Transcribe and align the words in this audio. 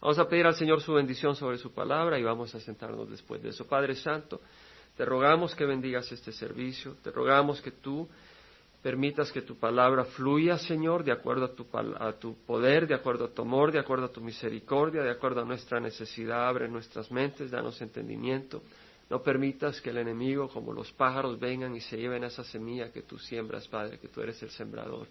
Vamos 0.00 0.18
a 0.18 0.28
pedir 0.28 0.46
al 0.46 0.54
Señor 0.54 0.80
su 0.80 0.92
bendición 0.92 1.34
sobre 1.34 1.58
su 1.58 1.72
palabra 1.72 2.18
y 2.18 2.22
vamos 2.22 2.54
a 2.54 2.60
sentarnos 2.60 3.10
después 3.10 3.42
de 3.42 3.48
eso. 3.48 3.66
Padre 3.66 3.96
Santo, 3.96 4.40
te 4.96 5.04
rogamos 5.04 5.54
que 5.54 5.64
bendigas 5.64 6.10
este 6.12 6.32
servicio, 6.32 6.96
te 7.02 7.10
rogamos 7.10 7.60
que 7.60 7.72
tú 7.72 8.08
permitas 8.82 9.32
que 9.32 9.42
tu 9.42 9.56
palabra 9.56 10.04
fluya, 10.04 10.56
Señor, 10.56 11.02
de 11.02 11.10
acuerdo 11.10 11.46
a 11.46 11.52
tu, 11.52 11.66
a 11.72 12.12
tu, 12.12 12.36
poder, 12.46 12.86
de 12.86 12.94
acuerdo 12.94 13.24
a 13.24 13.28
tu 13.28 13.42
amor, 13.42 13.72
de 13.72 13.80
acuerdo 13.80 14.06
a 14.06 14.12
tu 14.12 14.20
misericordia, 14.20 15.02
de 15.02 15.10
acuerdo 15.10 15.40
a 15.40 15.44
nuestra 15.44 15.80
necesidad. 15.80 16.48
Abre 16.48 16.68
nuestras 16.68 17.10
mentes, 17.10 17.50
danos 17.50 17.80
entendimiento. 17.82 18.62
No 19.10 19.22
permitas 19.22 19.80
que 19.80 19.90
el 19.90 19.98
enemigo, 19.98 20.48
como 20.48 20.72
los 20.72 20.92
pájaros, 20.92 21.40
vengan 21.40 21.74
y 21.74 21.80
se 21.80 21.96
lleven 21.96 22.22
esa 22.24 22.44
semilla 22.44 22.92
que 22.92 23.02
tú 23.02 23.18
siembras, 23.18 23.66
Padre, 23.66 23.98
que 23.98 24.08
tú 24.08 24.20
eres 24.20 24.40
el 24.42 24.50
sembrador. 24.50 25.08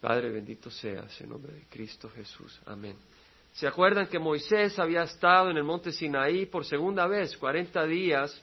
Padre, 0.00 0.30
bendito 0.30 0.70
seas 0.70 1.20
en 1.20 1.28
nombre 1.28 1.52
de 1.52 1.64
Cristo 1.68 2.08
Jesús. 2.10 2.60
Amén. 2.64 2.96
¿Se 3.52 3.66
acuerdan 3.66 4.06
que 4.06 4.18
Moisés 4.18 4.78
había 4.78 5.02
estado 5.02 5.50
en 5.50 5.58
el 5.58 5.64
monte 5.64 5.92
Sinaí 5.92 6.46
por 6.46 6.64
segunda 6.64 7.06
vez, 7.06 7.36
cuarenta 7.36 7.84
días 7.84 8.42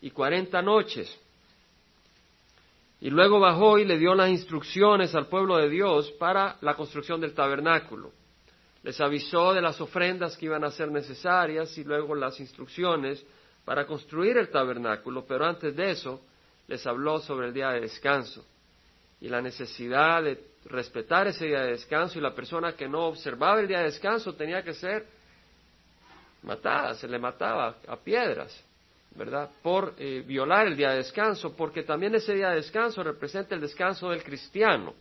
y 0.00 0.10
cuarenta 0.10 0.62
noches? 0.62 1.12
Y 3.00 3.10
luego 3.10 3.40
bajó 3.40 3.78
y 3.78 3.84
le 3.84 3.98
dio 3.98 4.14
las 4.14 4.30
instrucciones 4.30 5.14
al 5.14 5.26
pueblo 5.26 5.56
de 5.56 5.68
Dios 5.68 6.10
para 6.12 6.56
la 6.60 6.74
construcción 6.74 7.20
del 7.20 7.34
tabernáculo. 7.34 8.12
Les 8.84 9.00
avisó 9.00 9.52
de 9.52 9.60
las 9.60 9.80
ofrendas 9.80 10.36
que 10.36 10.46
iban 10.46 10.62
a 10.64 10.70
ser 10.70 10.90
necesarias 10.90 11.76
y 11.76 11.84
luego 11.84 12.14
las 12.14 12.38
instrucciones 12.38 13.24
para 13.64 13.86
construir 13.86 14.36
el 14.36 14.50
tabernáculo, 14.50 15.24
pero 15.26 15.46
antes 15.46 15.74
de 15.74 15.90
eso 15.90 16.20
les 16.68 16.86
habló 16.86 17.18
sobre 17.18 17.48
el 17.48 17.54
día 17.54 17.70
de 17.70 17.80
descanso 17.80 18.44
y 19.24 19.28
la 19.30 19.40
necesidad 19.40 20.22
de 20.22 20.38
respetar 20.66 21.26
ese 21.26 21.46
día 21.46 21.62
de 21.62 21.70
descanso 21.70 22.18
y 22.18 22.20
la 22.20 22.34
persona 22.34 22.74
que 22.74 22.86
no 22.86 23.06
observaba 23.06 23.58
el 23.58 23.66
día 23.66 23.78
de 23.78 23.84
descanso 23.84 24.34
tenía 24.34 24.62
que 24.62 24.74
ser 24.74 25.06
matada, 26.42 26.92
se 26.92 27.08
le 27.08 27.18
mataba 27.18 27.76
a 27.88 27.96
piedras, 27.96 28.54
¿verdad? 29.14 29.48
Por 29.62 29.94
eh, 29.96 30.22
violar 30.26 30.66
el 30.66 30.76
día 30.76 30.90
de 30.90 30.96
descanso, 30.96 31.56
porque 31.56 31.84
también 31.84 32.14
ese 32.14 32.34
día 32.34 32.50
de 32.50 32.56
descanso 32.56 33.02
representa 33.02 33.54
el 33.54 33.62
descanso 33.62 34.10
del 34.10 34.22
cristiano. 34.22 34.92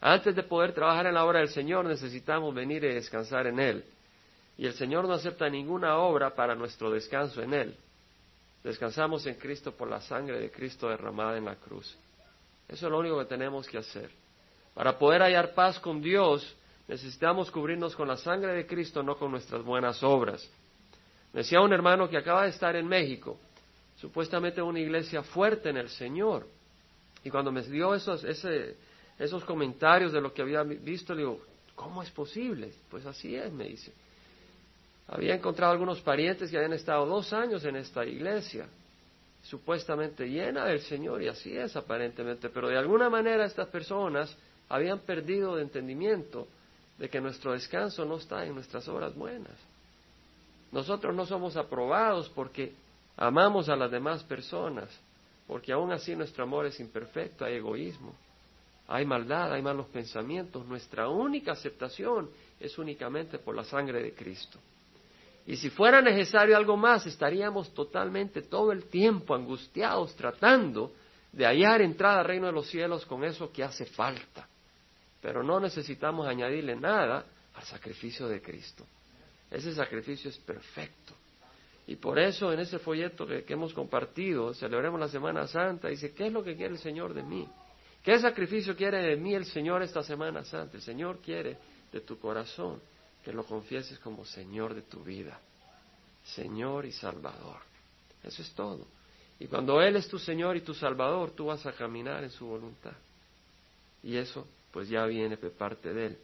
Antes 0.00 0.36
de 0.36 0.44
poder 0.44 0.72
trabajar 0.72 1.06
en 1.08 1.14
la 1.14 1.24
obra 1.24 1.40
del 1.40 1.48
Señor 1.48 1.86
necesitamos 1.86 2.54
venir 2.54 2.84
y 2.84 2.94
descansar 2.94 3.48
en 3.48 3.58
Él. 3.58 3.84
Y 4.56 4.66
el 4.66 4.74
Señor 4.74 5.08
no 5.08 5.14
acepta 5.14 5.48
ninguna 5.48 5.96
obra 5.96 6.36
para 6.36 6.54
nuestro 6.54 6.88
descanso 6.88 7.42
en 7.42 7.52
Él. 7.52 7.76
Descansamos 8.62 9.26
en 9.26 9.34
Cristo 9.34 9.72
por 9.72 9.90
la 9.90 10.00
sangre 10.00 10.38
de 10.38 10.52
Cristo 10.52 10.88
derramada 10.88 11.36
en 11.36 11.46
la 11.46 11.56
cruz. 11.56 11.98
Eso 12.68 12.86
es 12.86 12.90
lo 12.90 12.98
único 12.98 13.18
que 13.18 13.26
tenemos 13.26 13.66
que 13.66 13.78
hacer. 13.78 14.10
Para 14.74 14.98
poder 14.98 15.22
hallar 15.22 15.54
paz 15.54 15.78
con 15.78 16.00
Dios, 16.00 16.56
necesitamos 16.88 17.50
cubrirnos 17.50 17.94
con 17.94 18.08
la 18.08 18.16
sangre 18.16 18.52
de 18.54 18.66
Cristo, 18.66 19.02
no 19.02 19.16
con 19.16 19.30
nuestras 19.30 19.62
buenas 19.62 20.02
obras. 20.02 20.48
decía 21.32 21.60
un 21.60 21.72
hermano 21.72 22.08
que 22.08 22.16
acaba 22.16 22.44
de 22.44 22.50
estar 22.50 22.74
en 22.76 22.86
México, 22.86 23.38
supuestamente 24.00 24.62
una 24.62 24.80
iglesia 24.80 25.22
fuerte 25.22 25.68
en 25.70 25.76
el 25.76 25.88
Señor. 25.88 26.46
Y 27.22 27.30
cuando 27.30 27.50
me 27.52 27.62
dio 27.62 27.94
esos, 27.94 28.24
esos 28.24 29.44
comentarios 29.44 30.12
de 30.12 30.20
lo 30.20 30.32
que 30.32 30.42
había 30.42 30.62
visto, 30.62 31.14
le 31.14 31.20
digo, 31.20 31.40
¿cómo 31.74 32.02
es 32.02 32.10
posible? 32.10 32.72
Pues 32.90 33.06
así 33.06 33.34
es, 33.34 33.52
me 33.52 33.64
dice. 33.64 33.92
Había 35.08 35.34
encontrado 35.34 35.72
algunos 35.72 36.00
parientes 36.00 36.50
que 36.50 36.56
habían 36.56 36.72
estado 36.72 37.06
dos 37.06 37.32
años 37.32 37.64
en 37.64 37.76
esta 37.76 38.04
iglesia 38.04 38.66
supuestamente 39.44 40.26
llena 40.28 40.64
del 40.66 40.80
Señor, 40.80 41.22
y 41.22 41.28
así 41.28 41.56
es 41.56 41.76
aparentemente, 41.76 42.48
pero 42.48 42.68
de 42.68 42.78
alguna 42.78 43.10
manera 43.10 43.44
estas 43.44 43.68
personas 43.68 44.34
habían 44.68 45.00
perdido 45.00 45.56
de 45.56 45.62
entendimiento 45.62 46.48
de 46.98 47.08
que 47.08 47.20
nuestro 47.20 47.52
descanso 47.52 48.04
no 48.04 48.16
está 48.16 48.44
en 48.44 48.54
nuestras 48.54 48.88
obras 48.88 49.14
buenas. 49.14 49.54
Nosotros 50.72 51.14
no 51.14 51.26
somos 51.26 51.56
aprobados 51.56 52.28
porque 52.30 52.72
amamos 53.16 53.68
a 53.68 53.76
las 53.76 53.90
demás 53.90 54.24
personas, 54.24 54.88
porque 55.46 55.72
aún 55.72 55.92
así 55.92 56.16
nuestro 56.16 56.44
amor 56.44 56.66
es 56.66 56.80
imperfecto, 56.80 57.44
hay 57.44 57.54
egoísmo, 57.54 58.14
hay 58.88 59.04
maldad, 59.04 59.52
hay 59.52 59.62
malos 59.62 59.86
pensamientos. 59.86 60.66
Nuestra 60.66 61.08
única 61.08 61.52
aceptación 61.52 62.30
es 62.58 62.78
únicamente 62.78 63.38
por 63.38 63.54
la 63.54 63.64
sangre 63.64 64.02
de 64.02 64.14
Cristo. 64.14 64.58
Y 65.46 65.56
si 65.56 65.68
fuera 65.68 66.00
necesario 66.00 66.56
algo 66.56 66.76
más, 66.76 67.06
estaríamos 67.06 67.72
totalmente 67.74 68.42
todo 68.42 68.72
el 68.72 68.84
tiempo 68.86 69.34
angustiados 69.34 70.14
tratando 70.16 70.92
de 71.32 71.44
hallar 71.44 71.82
entrada 71.82 72.20
al 72.20 72.26
reino 72.26 72.46
de 72.46 72.52
los 72.52 72.68
cielos 72.68 73.04
con 73.04 73.24
eso 73.24 73.52
que 73.52 73.62
hace 73.62 73.84
falta. 73.84 74.48
Pero 75.20 75.42
no 75.42 75.60
necesitamos 75.60 76.26
añadirle 76.26 76.76
nada 76.76 77.26
al 77.54 77.62
sacrificio 77.64 78.26
de 78.26 78.40
Cristo. 78.40 78.86
Ese 79.50 79.74
sacrificio 79.74 80.30
es 80.30 80.38
perfecto. 80.38 81.12
Y 81.86 81.96
por 81.96 82.18
eso 82.18 82.50
en 82.50 82.60
ese 82.60 82.78
folleto 82.78 83.26
que, 83.26 83.44
hemos 83.48 83.74
compartido, 83.74 84.54
celebremos 84.54 84.98
la 84.98 85.08
Semana 85.08 85.46
Santa, 85.46 85.88
dice, 85.88 86.14
¿qué 86.14 86.28
es 86.28 86.32
lo 86.32 86.42
que 86.42 86.56
quiere 86.56 86.72
el 86.72 86.78
Señor 86.78 87.12
de 87.12 87.22
mí? 87.22 87.46
¿Qué 88.02 88.18
sacrificio 88.18 88.74
quiere 88.74 89.02
de 89.02 89.16
mí 89.16 89.34
el 89.34 89.44
Señor 89.44 89.82
esta 89.82 90.02
Semana 90.02 90.44
Santa? 90.44 90.76
El 90.76 90.82
Señor 90.82 91.18
quiere 91.18 91.58
de 91.92 92.00
tu 92.00 92.18
corazón 92.18 92.80
que 93.24 93.32
lo 93.32 93.44
confieses 93.44 93.98
como 94.00 94.24
Señor 94.24 94.74
de 94.74 94.82
tu 94.82 95.02
vida, 95.02 95.38
Señor 96.22 96.84
y 96.84 96.92
Salvador. 96.92 97.58
Eso 98.22 98.42
es 98.42 98.50
todo. 98.54 98.86
Y 99.40 99.46
cuando 99.46 99.80
Él 99.80 99.96
es 99.96 100.08
tu 100.08 100.18
Señor 100.18 100.56
y 100.56 100.60
tu 100.60 100.74
Salvador, 100.74 101.32
tú 101.32 101.46
vas 101.46 101.64
a 101.66 101.72
caminar 101.72 102.22
en 102.22 102.30
su 102.30 102.46
voluntad. 102.46 102.92
Y 104.02 104.16
eso 104.16 104.46
pues 104.70 104.88
ya 104.88 105.06
viene 105.06 105.36
de 105.36 105.50
parte 105.50 105.92
de 105.92 106.06
Él. 106.06 106.18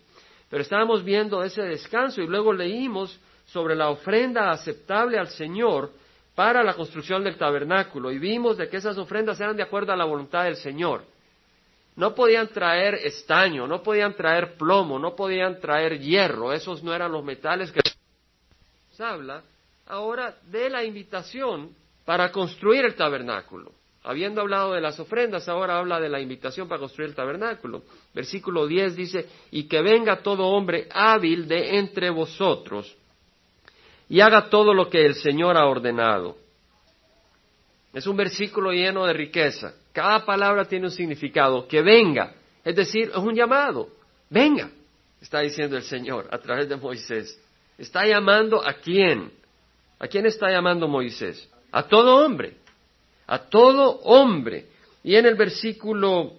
Pero 0.48 0.62
estábamos 0.62 1.04
viendo 1.04 1.42
ese 1.42 1.62
descanso 1.62 2.20
y 2.20 2.26
luego 2.26 2.52
leímos 2.52 3.18
sobre 3.46 3.74
la 3.74 3.88
ofrenda 3.88 4.50
aceptable 4.50 5.18
al 5.18 5.28
Señor 5.28 5.92
para 6.34 6.62
la 6.62 6.74
construcción 6.74 7.24
del 7.24 7.36
tabernáculo 7.36 8.10
y 8.10 8.18
vimos 8.18 8.56
de 8.56 8.68
que 8.68 8.78
esas 8.78 8.98
ofrendas 8.98 9.40
eran 9.40 9.56
de 9.56 9.62
acuerdo 9.62 9.92
a 9.92 9.96
la 9.96 10.04
voluntad 10.04 10.44
del 10.44 10.56
Señor. 10.56 11.04
No 11.96 12.14
podían 12.14 12.48
traer 12.48 12.94
estaño, 12.94 13.66
no 13.66 13.82
podían 13.82 14.14
traer 14.14 14.54
plomo, 14.56 14.98
no 14.98 15.14
podían 15.14 15.60
traer 15.60 15.98
hierro, 15.98 16.52
esos 16.52 16.82
no 16.82 16.94
eran 16.94 17.12
los 17.12 17.24
metales 17.24 17.72
que 17.72 17.80
se 18.92 19.04
habla 19.04 19.42
ahora 19.86 20.36
de 20.46 20.70
la 20.70 20.84
invitación 20.84 21.74
para 22.04 22.30
construir 22.30 22.84
el 22.84 22.94
tabernáculo. 22.94 23.72
Habiendo 24.02 24.40
hablado 24.40 24.72
de 24.72 24.80
las 24.80 24.98
ofrendas, 24.98 25.46
ahora 25.48 25.78
habla 25.78 26.00
de 26.00 26.08
la 26.08 26.20
invitación 26.20 26.66
para 26.68 26.80
construir 26.80 27.10
el 27.10 27.14
tabernáculo. 27.14 27.82
Versículo 28.14 28.66
10 28.66 28.96
dice, 28.96 29.28
y 29.50 29.64
que 29.64 29.82
venga 29.82 30.22
todo 30.22 30.46
hombre 30.46 30.88
hábil 30.90 31.46
de 31.46 31.76
entre 31.76 32.08
vosotros 32.08 32.96
y 34.08 34.20
haga 34.20 34.48
todo 34.48 34.72
lo 34.72 34.88
que 34.88 35.04
el 35.04 35.14
Señor 35.14 35.56
ha 35.56 35.66
ordenado. 35.66 36.36
Es 37.92 38.06
un 38.06 38.16
versículo 38.16 38.72
lleno 38.72 39.06
de 39.06 39.12
riqueza. 39.12 39.74
Cada 39.92 40.24
palabra 40.24 40.64
tiene 40.64 40.86
un 40.86 40.92
significado. 40.92 41.66
Que 41.66 41.82
venga. 41.82 42.34
Es 42.64 42.76
decir, 42.76 43.10
es 43.10 43.16
un 43.16 43.34
llamado. 43.34 43.88
Venga, 44.28 44.70
está 45.20 45.40
diciendo 45.40 45.76
el 45.76 45.82
Señor 45.82 46.28
a 46.30 46.38
través 46.38 46.68
de 46.68 46.76
Moisés. 46.76 47.40
¿Está 47.76 48.06
llamando 48.06 48.64
a 48.64 48.74
quién? 48.74 49.32
¿A 49.98 50.06
quién 50.06 50.26
está 50.26 50.50
llamando 50.50 50.86
Moisés? 50.86 51.48
A 51.72 51.82
todo 51.82 52.24
hombre. 52.24 52.56
A 53.26 53.38
todo 53.38 54.00
hombre. 54.02 54.66
Y 55.02 55.16
en 55.16 55.26
el 55.26 55.34
versículo 55.34 56.32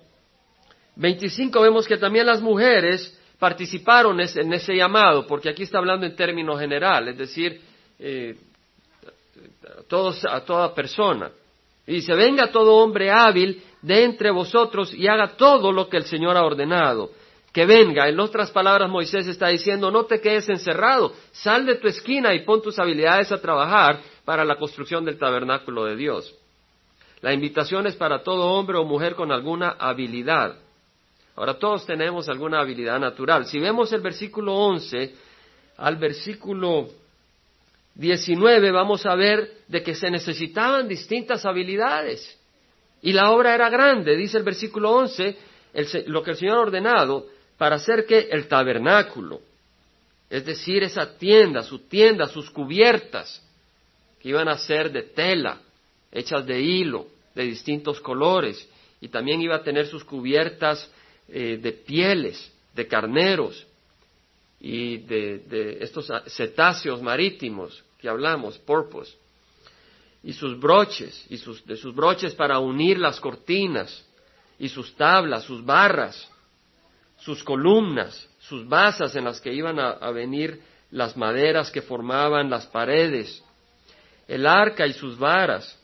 25 0.96 1.62
vemos 1.62 1.88
que 1.88 1.98
también 1.98 2.26
las 2.26 2.42
mujeres 2.42 3.18
participaron 3.40 4.20
en 4.20 4.54
ese 4.54 4.76
llamado, 4.76 5.26
porque 5.26 5.50
aquí 5.50 5.64
está 5.64 5.80
hablando 5.80 6.06
en 6.06 6.16
términos 6.16 6.60
generales, 6.60 7.14
es 7.14 7.18
decir, 7.18 7.60
eh, 7.98 8.36
todos, 9.88 10.24
a 10.26 10.46
toda 10.46 10.76
persona. 10.76 11.32
Y 11.88 11.94
dice, 11.94 12.14
venga 12.14 12.52
todo 12.52 12.76
hombre 12.76 13.10
hábil 13.12 13.62
de 13.82 14.04
entre 14.04 14.32
vosotros 14.32 14.94
y 14.94 15.08
haga 15.08 15.36
todo 15.36 15.72
lo 15.72 15.90
que 15.90 15.98
el 15.98 16.06
Señor 16.06 16.38
ha 16.38 16.44
ordenado. 16.44 17.12
Que 17.52 17.66
venga. 17.66 18.08
En 18.08 18.20
otras 18.20 18.52
palabras, 18.52 18.90
Moisés 18.90 19.28
está 19.28 19.48
diciendo, 19.48 19.92
no 19.92 20.06
te 20.06 20.22
quedes 20.22 20.48
encerrado, 20.48 21.14
sal 21.32 21.66
de 21.66 21.76
tu 21.76 21.88
esquina 21.88 22.34
y 22.34 22.46
pon 22.46 22.62
tus 22.62 22.80
habilidades 22.80 23.32
a 23.32 23.42
trabajar 23.42 24.00
para 24.24 24.46
la 24.46 24.56
construcción 24.56 25.04
del 25.04 25.18
tabernáculo 25.18 25.86
de 25.86 25.96
Dios. 25.96 26.34
La 27.22 27.34
invitación 27.34 27.88
es 27.88 27.96
para 27.96 28.24
todo 28.24 28.54
hombre 28.54 28.78
o 28.78 28.86
mujer 28.86 29.16
con 29.16 29.32
alguna 29.32 29.76
habilidad. 29.78 30.56
Ahora 31.36 31.56
todos 31.56 31.86
tenemos 31.86 32.30
alguna 32.30 32.62
habilidad 32.62 33.00
natural. 33.00 33.46
Si 33.46 33.60
vemos 33.60 33.92
el 33.94 34.02
versículo 34.02 34.56
11 34.56 35.16
al 35.78 35.96
versículo 35.98 36.88
19 37.96 38.72
vamos 38.72 39.06
a 39.06 39.16
ver 39.16 39.52
de 39.68 39.84
que 39.84 39.96
se 39.96 40.10
necesitaban 40.10 40.88
distintas 40.88 41.46
habilidades. 41.46 42.38
Y 43.02 43.14
la 43.14 43.32
obra 43.32 43.56
era 43.56 43.70
grande, 43.70 44.16
dice 44.16 44.38
el 44.38 44.44
versículo 44.44 44.92
11, 44.92 45.38
lo 46.08 46.24
que 46.24 46.32
el 46.32 46.38
Señor 46.38 46.58
ha 46.58 46.62
ordenado 46.62 47.28
para 47.58 47.76
hacer 47.76 48.06
que 48.06 48.30
el 48.32 48.48
tabernáculo, 48.48 49.42
es 50.30 50.46
decir, 50.46 50.84
esa 50.84 51.18
tienda, 51.18 51.64
su 51.64 51.80
tienda, 51.80 52.28
sus 52.28 52.50
cubiertas, 52.50 53.42
que 54.20 54.30
iban 54.30 54.48
a 54.48 54.58
ser 54.58 54.92
de 54.92 55.04
tela, 55.04 55.60
hechas 56.12 56.46
de 56.46 56.62
hilo, 56.62 57.08
de 57.34 57.44
distintos 57.44 58.00
colores, 58.00 58.68
y 59.00 59.08
también 59.08 59.42
iba 59.42 59.56
a 59.56 59.64
tener 59.64 59.88
sus 59.88 60.04
cubiertas 60.04 60.90
eh, 61.28 61.58
de 61.62 61.72
pieles, 61.72 62.52
de 62.76 62.88
carneros, 62.88 63.66
y 64.62 65.00
de, 65.00 65.80
estos 65.82 66.08
cetáceos 66.28 67.02
marítimos 67.02 67.84
que 67.98 68.08
hablamos, 68.08 68.60
porpos, 68.60 69.18
y 70.24 70.34
sus 70.34 70.60
broches, 70.60 71.26
y 71.30 71.38
sus, 71.38 71.66
de 71.66 71.76
sus 71.76 71.96
broches 71.96 72.36
para 72.36 72.60
unir 72.60 73.00
las 73.00 73.20
cortinas, 73.20 74.06
y 74.60 74.70
sus 74.70 74.96
tablas, 74.96 75.44
sus 75.44 75.66
barras, 75.66 76.30
sus 77.18 77.44
columnas, 77.44 78.30
sus 78.40 78.68
basas 78.68 79.16
en 79.16 79.26
las 79.26 79.42
que 79.42 79.52
iban 79.52 79.80
a 79.80 80.12
venir 80.12 80.62
las 80.92 81.18
maderas 81.18 81.72
que 81.72 81.82
formaban 81.82 82.50
las 82.50 82.68
paredes, 82.68 83.44
el 84.28 84.46
arca 84.46 84.86
y 84.86 84.94
sus 84.94 85.18
varas, 85.18 85.81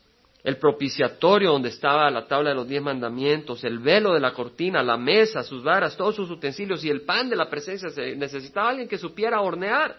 el 0.48 0.56
propiciatorio 0.56 1.52
donde 1.52 1.68
estaba 1.68 2.10
la 2.10 2.26
tabla 2.26 2.52
de 2.52 2.56
los 2.56 2.70
diez 2.70 2.82
mandamientos, 2.82 3.66
el 3.66 3.80
velo 3.80 4.14
de 4.14 4.22
la 4.22 4.32
cortina, 4.32 4.82
la 4.82 4.96
mesa, 4.96 5.44
sus 5.44 5.62
varas, 5.62 5.98
todos 5.98 6.16
sus 6.16 6.32
utensilios 6.32 6.86
y 6.86 6.90
el 6.90 7.02
pan 7.02 7.30
de 7.30 7.36
la 7.36 7.50
presencia. 7.50 7.90
Se 7.90 8.16
necesitaba 8.16 8.70
alguien 8.70 8.88
que 8.88 8.98
supiera 8.98 9.42
hornear. 9.42 9.98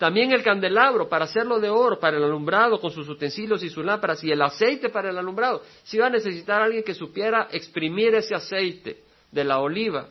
También 0.00 0.32
el 0.32 0.42
candelabro 0.42 1.08
para 1.08 1.26
hacerlo 1.26 1.60
de 1.60 1.70
oro, 1.70 2.00
para 2.00 2.16
el 2.16 2.24
alumbrado 2.24 2.80
con 2.80 2.90
sus 2.90 3.08
utensilios 3.08 3.62
y 3.62 3.68
sus 3.68 3.84
lámparas 3.84 4.24
y 4.24 4.32
el 4.32 4.42
aceite 4.42 4.88
para 4.88 5.10
el 5.10 5.16
alumbrado. 5.16 5.62
Se 5.84 5.96
iba 5.96 6.08
a 6.08 6.10
necesitar 6.10 6.60
alguien 6.60 6.82
que 6.82 6.94
supiera 6.94 7.46
exprimir 7.52 8.16
ese 8.16 8.34
aceite 8.34 9.04
de 9.30 9.44
la 9.44 9.60
oliva 9.60 10.08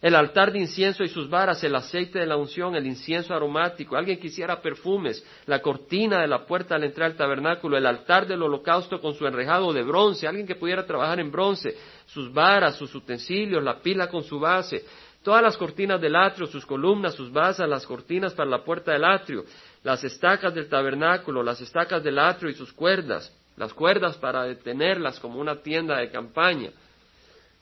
el 0.00 0.14
altar 0.14 0.52
de 0.52 0.58
incienso 0.58 1.02
y 1.02 1.08
sus 1.08 1.30
varas, 1.30 1.64
el 1.64 1.74
aceite 1.74 2.18
de 2.18 2.26
la 2.26 2.36
unción, 2.36 2.74
el 2.74 2.86
incienso 2.86 3.34
aromático, 3.34 3.96
alguien 3.96 4.18
quisiera 4.18 4.60
perfumes, 4.60 5.24
la 5.46 5.60
cortina 5.60 6.20
de 6.20 6.28
la 6.28 6.44
puerta 6.44 6.74
al 6.74 6.84
entrar 6.84 7.12
al 7.12 7.16
tabernáculo, 7.16 7.78
el 7.78 7.86
altar 7.86 8.26
del 8.26 8.42
holocausto 8.42 9.00
con 9.00 9.14
su 9.14 9.26
enrejado 9.26 9.72
de 9.72 9.82
bronce, 9.82 10.26
alguien 10.26 10.46
que 10.46 10.56
pudiera 10.56 10.84
trabajar 10.84 11.20
en 11.20 11.30
bronce, 11.30 11.74
sus 12.06 12.32
varas, 12.32 12.76
sus 12.76 12.94
utensilios, 12.94 13.62
la 13.62 13.80
pila 13.80 14.08
con 14.08 14.22
su 14.22 14.38
base, 14.38 14.84
todas 15.22 15.42
las 15.42 15.56
cortinas 15.56 16.00
del 16.00 16.16
atrio, 16.16 16.46
sus 16.46 16.66
columnas, 16.66 17.14
sus 17.14 17.32
basas, 17.32 17.68
las 17.68 17.86
cortinas 17.86 18.34
para 18.34 18.50
la 18.50 18.62
puerta 18.62 18.92
del 18.92 19.04
atrio, 19.04 19.44
las 19.82 20.04
estacas 20.04 20.54
del 20.54 20.68
tabernáculo, 20.68 21.42
las 21.42 21.60
estacas 21.62 22.04
del 22.04 22.18
atrio 22.18 22.50
y 22.50 22.54
sus 22.54 22.72
cuerdas, 22.72 23.34
las 23.56 23.72
cuerdas 23.72 24.18
para 24.18 24.44
detenerlas 24.44 25.18
como 25.18 25.40
una 25.40 25.62
tienda 25.62 25.96
de 25.96 26.10
campaña, 26.10 26.70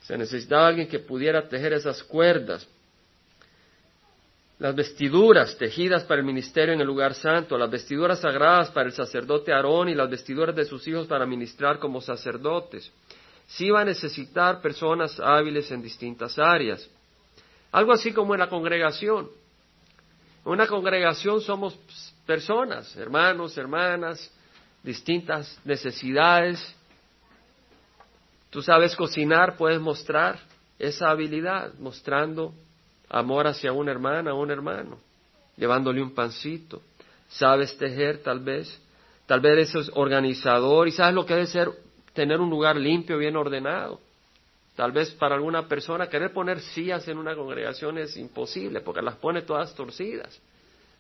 se 0.02 0.18
necesitaba 0.18 0.68
alguien 0.68 0.88
que 0.88 0.98
pudiera 0.98 1.48
tejer 1.48 1.72
esas 1.72 2.02
cuerdas. 2.02 2.66
Las 4.58 4.74
vestiduras 4.74 5.56
tejidas 5.56 6.04
para 6.04 6.20
el 6.20 6.26
ministerio 6.26 6.74
en 6.74 6.80
el 6.80 6.86
lugar 6.86 7.14
santo, 7.14 7.58
las 7.58 7.70
vestiduras 7.70 8.20
sagradas 8.20 8.70
para 8.70 8.88
el 8.88 8.94
sacerdote 8.94 9.52
Aarón 9.52 9.88
y 9.88 9.94
las 9.94 10.08
vestiduras 10.08 10.54
de 10.54 10.64
sus 10.64 10.86
hijos 10.86 11.06
para 11.06 11.26
ministrar 11.26 11.78
como 11.78 12.00
sacerdotes. 12.00 12.90
Sí 13.48 13.66
iba 13.66 13.80
a 13.80 13.84
necesitar 13.84 14.60
personas 14.60 15.18
hábiles 15.18 15.70
en 15.70 15.82
distintas 15.82 16.38
áreas. 16.38 16.88
Algo 17.72 17.92
así 17.92 18.12
como 18.12 18.34
en 18.34 18.40
la 18.40 18.48
congregación. 18.48 19.28
En 20.44 20.52
una 20.52 20.66
congregación 20.66 21.40
somos 21.40 21.78
personas, 22.26 22.96
hermanos, 22.96 23.56
hermanas, 23.56 24.30
distintas 24.82 25.60
necesidades, 25.64 26.60
Tú 28.52 28.60
sabes 28.60 28.94
cocinar, 28.94 29.56
puedes 29.56 29.80
mostrar 29.80 30.38
esa 30.78 31.08
habilidad, 31.08 31.72
mostrando 31.78 32.52
amor 33.08 33.46
hacia 33.46 33.72
una 33.72 33.92
hermana 33.92 34.34
o 34.34 34.42
un 34.42 34.50
hermano, 34.50 34.98
llevándole 35.56 36.02
un 36.02 36.14
pancito. 36.14 36.82
Sabes 37.28 37.78
tejer, 37.78 38.22
tal 38.22 38.40
vez. 38.40 38.78
Tal 39.24 39.40
vez 39.40 39.74
eres 39.74 39.90
organizador 39.94 40.86
y 40.86 40.92
sabes 40.92 41.14
lo 41.14 41.24
que 41.24 41.32
debe 41.32 41.46
ser 41.46 41.70
tener 42.12 42.42
un 42.42 42.50
lugar 42.50 42.76
limpio, 42.76 43.16
bien 43.16 43.36
ordenado. 43.36 44.00
Tal 44.76 44.92
vez 44.92 45.10
para 45.12 45.34
alguna 45.34 45.66
persona 45.66 46.10
querer 46.10 46.34
poner 46.34 46.60
sillas 46.60 47.08
en 47.08 47.16
una 47.16 47.34
congregación 47.34 47.96
es 47.96 48.18
imposible 48.18 48.82
porque 48.82 49.00
las 49.00 49.16
pone 49.16 49.40
todas 49.40 49.74
torcidas. 49.74 50.38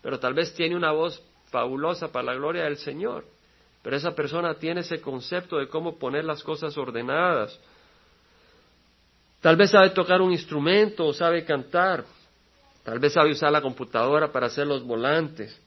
Pero 0.00 0.18
tal 0.18 0.32
vez 0.32 0.54
tiene 0.54 0.74
una 0.74 0.92
voz 0.92 1.22
fabulosa 1.50 2.10
para 2.10 2.24
la 2.24 2.34
gloria 2.34 2.64
del 2.64 2.78
Señor. 2.78 3.26
Pero 3.82 3.96
esa 3.96 4.14
persona 4.14 4.54
tiene 4.54 4.82
ese 4.82 5.00
concepto 5.00 5.58
de 5.58 5.68
cómo 5.68 5.98
poner 5.98 6.24
las 6.24 6.42
cosas 6.42 6.76
ordenadas. 6.78 7.58
Tal 9.40 9.56
vez 9.56 9.70
sabe 9.70 9.90
tocar 9.90 10.20
un 10.22 10.32
instrumento 10.32 11.06
o 11.06 11.12
sabe 11.12 11.44
cantar. 11.44 12.04
Tal 12.84 12.98
vez 12.98 13.12
sabe 13.12 13.32
usar 13.32 13.50
la 13.50 13.60
computadora 13.60 14.30
para 14.30 14.46
hacer 14.46 14.66
los 14.66 14.84
volantes. 14.84 15.60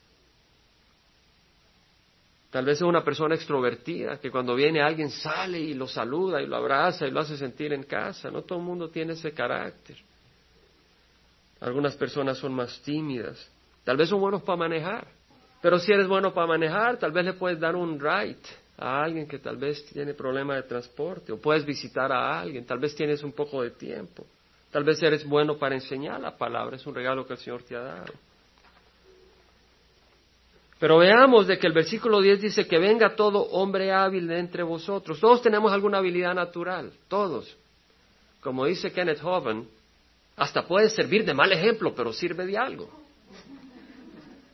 Tal 2.51 2.63
vez 2.63 2.77
es 2.77 2.83
una 2.83 3.03
persona 3.03 3.35
extrovertida 3.35 4.17
que 4.17 4.31
cuando 4.31 4.55
viene 4.55 4.81
alguien 4.81 5.09
sale 5.09 5.59
y 5.59 5.73
lo 5.73 5.87
saluda 5.87 6.41
y 6.41 6.47
lo 6.47 6.55
abraza 6.55 7.05
y 7.05 7.11
lo 7.11 7.19
hace 7.19 7.35
sentir 7.35 7.73
en 7.73 7.83
casa. 7.83 8.31
No 8.31 8.43
todo 8.43 8.59
el 8.59 8.63
mundo 8.63 8.89
tiene 8.89 9.11
ese 9.11 9.33
carácter. 9.33 9.97
Algunas 11.59 11.97
personas 11.97 12.37
son 12.37 12.53
más 12.53 12.79
tímidas. 12.81 13.45
Tal 13.83 13.97
vez 13.97 14.07
son 14.07 14.21
buenos 14.21 14.41
para 14.43 14.57
manejar. 14.57 15.05
Pero 15.65 15.79
si 15.79 15.91
eres 15.91 16.07
bueno 16.07 16.31
para 16.31 16.45
manejar, 16.45 16.99
tal 16.99 17.11
vez 17.11 17.25
le 17.25 17.33
puedes 17.33 17.59
dar 17.59 17.75
un 17.75 17.99
ride 17.99 18.37
a 18.77 19.01
alguien 19.01 19.27
que 19.27 19.39
tal 19.39 19.57
vez 19.57 19.83
tiene 19.85 20.13
problema 20.13 20.53
de 20.53 20.61
transporte, 20.61 21.31
o 21.31 21.41
puedes 21.41 21.65
visitar 21.65 22.11
a 22.11 22.39
alguien, 22.39 22.67
tal 22.67 22.77
vez 22.77 22.93
tienes 22.93 23.23
un 23.23 23.31
poco 23.31 23.63
de 23.63 23.71
tiempo, 23.71 24.27
tal 24.69 24.83
vez 24.83 25.01
eres 25.01 25.25
bueno 25.25 25.57
para 25.57 25.73
enseñar 25.73 26.21
la 26.21 26.37
palabra, 26.37 26.75
es 26.75 26.85
un 26.85 26.93
regalo 26.93 27.25
que 27.25 27.33
el 27.33 27.39
Señor 27.39 27.63
te 27.63 27.75
ha 27.75 27.79
dado. 27.79 28.13
Pero 30.77 30.99
veamos 30.99 31.47
de 31.47 31.57
que 31.57 31.65
el 31.65 31.73
versículo 31.73 32.21
10 32.21 32.41
dice 32.41 32.67
que 32.67 32.77
venga 32.77 33.15
todo 33.15 33.39
hombre 33.45 33.91
hábil 33.91 34.27
de 34.27 34.37
entre 34.37 34.61
vosotros. 34.61 35.19
Todos 35.19 35.41
tenemos 35.41 35.73
alguna 35.73 35.97
habilidad 35.97 36.35
natural, 36.35 36.91
todos. 37.07 37.57
Como 38.39 38.67
dice 38.67 38.91
Kenneth 38.91 39.23
Hovind, 39.23 39.65
hasta 40.35 40.67
puede 40.67 40.89
servir 40.89 41.25
de 41.25 41.33
mal 41.33 41.51
ejemplo, 41.51 41.95
pero 41.95 42.13
sirve 42.13 42.45
de 42.45 42.55
algo. 42.55 43.04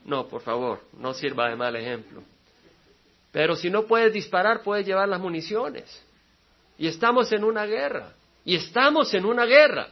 No, 0.06 0.28
por 0.28 0.42
favor, 0.42 0.82
no 0.98 1.14
sirva 1.14 1.50
de 1.50 1.56
mal 1.56 1.76
ejemplo. 1.76 2.24
Pero 3.32 3.56
si 3.56 3.70
no 3.70 3.84
puedes 3.84 4.12
disparar, 4.12 4.62
puedes 4.64 4.86
llevar 4.86 5.08
las 5.08 5.20
municiones. 5.20 6.04
Y 6.78 6.88
estamos 6.88 7.32
en 7.32 7.44
una 7.44 7.66
guerra. 7.66 8.14
Y 8.44 8.56
estamos 8.56 9.14
en 9.14 9.26
una 9.26 9.46
guerra. 9.46 9.88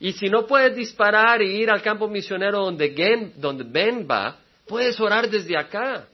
Y 0.00 0.12
si 0.12 0.28
no 0.28 0.46
puedes 0.46 0.74
disparar 0.74 1.42
y 1.42 1.56
ir 1.56 1.70
al 1.70 1.82
campo 1.82 2.08
misionero 2.08 2.64
donde, 2.64 3.32
donde 3.36 3.64
Ben 3.64 4.06
va, 4.10 4.38
puedes 4.66 4.98
orar 5.00 5.28
desde 5.28 5.56
acá. 5.56 6.06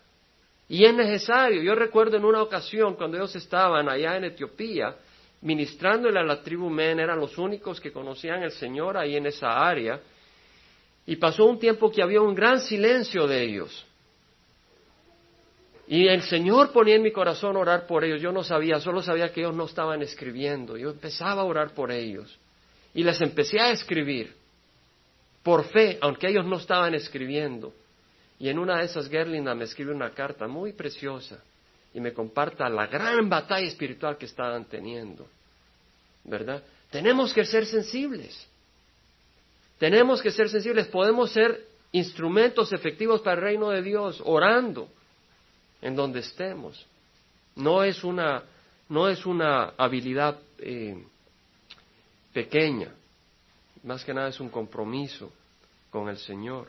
Y 0.68 0.84
es 0.84 0.94
necesario. 0.94 1.62
Yo 1.62 1.74
recuerdo 1.74 2.16
en 2.16 2.24
una 2.24 2.42
ocasión 2.42 2.94
cuando 2.94 3.16
ellos 3.16 3.34
estaban 3.34 3.88
allá 3.88 4.16
en 4.16 4.24
Etiopía, 4.24 4.94
ministrándole 5.40 6.20
a 6.20 6.22
la 6.22 6.42
tribu 6.42 6.68
Men, 6.68 7.00
eran 7.00 7.18
los 7.18 7.36
únicos 7.38 7.80
que 7.80 7.90
conocían 7.90 8.42
al 8.42 8.52
Señor 8.52 8.96
ahí 8.96 9.16
en 9.16 9.26
esa 9.26 9.66
área. 9.66 10.00
Y 11.10 11.16
pasó 11.16 11.44
un 11.44 11.58
tiempo 11.58 11.90
que 11.90 12.04
había 12.04 12.20
un 12.20 12.36
gran 12.36 12.60
silencio 12.60 13.26
de 13.26 13.42
ellos. 13.42 13.84
Y 15.88 16.06
el 16.06 16.22
Señor 16.22 16.70
ponía 16.70 16.94
en 16.94 17.02
mi 17.02 17.10
corazón 17.10 17.56
orar 17.56 17.84
por 17.88 18.04
ellos. 18.04 18.22
Yo 18.22 18.30
no 18.30 18.44
sabía, 18.44 18.78
solo 18.78 19.02
sabía 19.02 19.32
que 19.32 19.40
ellos 19.40 19.56
no 19.56 19.64
estaban 19.64 20.02
escribiendo. 20.02 20.76
Yo 20.76 20.90
empezaba 20.90 21.42
a 21.42 21.46
orar 21.46 21.74
por 21.74 21.90
ellos. 21.90 22.38
Y 22.94 23.02
les 23.02 23.20
empecé 23.20 23.58
a 23.58 23.72
escribir 23.72 24.36
por 25.42 25.64
fe, 25.64 25.98
aunque 26.00 26.28
ellos 26.28 26.46
no 26.46 26.58
estaban 26.58 26.94
escribiendo. 26.94 27.74
Y 28.38 28.48
en 28.48 28.60
una 28.60 28.78
de 28.78 28.84
esas, 28.84 29.08
Gerlinda 29.08 29.52
me 29.56 29.64
escribe 29.64 29.92
una 29.92 30.10
carta 30.10 30.46
muy 30.46 30.74
preciosa 30.74 31.42
y 31.92 31.98
me 31.98 32.12
comparta 32.12 32.68
la 32.68 32.86
gran 32.86 33.28
batalla 33.28 33.66
espiritual 33.66 34.16
que 34.16 34.26
estaban 34.26 34.66
teniendo. 34.66 35.26
¿Verdad? 36.22 36.62
Tenemos 36.88 37.34
que 37.34 37.44
ser 37.44 37.66
sensibles. 37.66 38.46
Tenemos 39.80 40.20
que 40.20 40.30
ser 40.30 40.50
sensibles, 40.50 40.88
podemos 40.88 41.32
ser 41.32 41.66
instrumentos 41.92 42.70
efectivos 42.74 43.22
para 43.22 43.36
el 43.36 43.42
reino 43.42 43.70
de 43.70 43.80
Dios, 43.80 44.20
orando 44.26 44.90
en 45.80 45.96
donde 45.96 46.20
estemos. 46.20 46.86
No 47.56 47.82
es 47.82 48.04
una, 48.04 48.42
no 48.90 49.08
es 49.08 49.24
una 49.24 49.72
habilidad 49.78 50.38
eh, 50.58 51.02
pequeña, 52.34 52.92
más 53.82 54.04
que 54.04 54.12
nada 54.12 54.28
es 54.28 54.38
un 54.38 54.50
compromiso 54.50 55.32
con 55.88 56.10
el 56.10 56.18
Señor. 56.18 56.68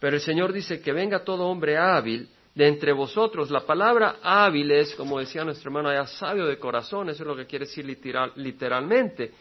Pero 0.00 0.16
el 0.16 0.22
Señor 0.22 0.52
dice 0.52 0.80
que 0.80 0.90
venga 0.90 1.22
todo 1.22 1.46
hombre 1.46 1.78
hábil 1.78 2.28
de 2.52 2.66
entre 2.66 2.92
vosotros. 2.92 3.48
La 3.52 3.60
palabra 3.60 4.16
hábil 4.24 4.72
es, 4.72 4.92
como 4.96 5.20
decía 5.20 5.44
nuestro 5.44 5.68
hermano 5.68 5.90
allá, 5.90 6.08
sabio 6.08 6.46
de 6.46 6.58
corazón, 6.58 7.10
eso 7.10 7.22
es 7.22 7.26
lo 7.28 7.36
que 7.36 7.46
quiere 7.46 7.66
decir 7.66 7.86
literalmente. 8.34 9.32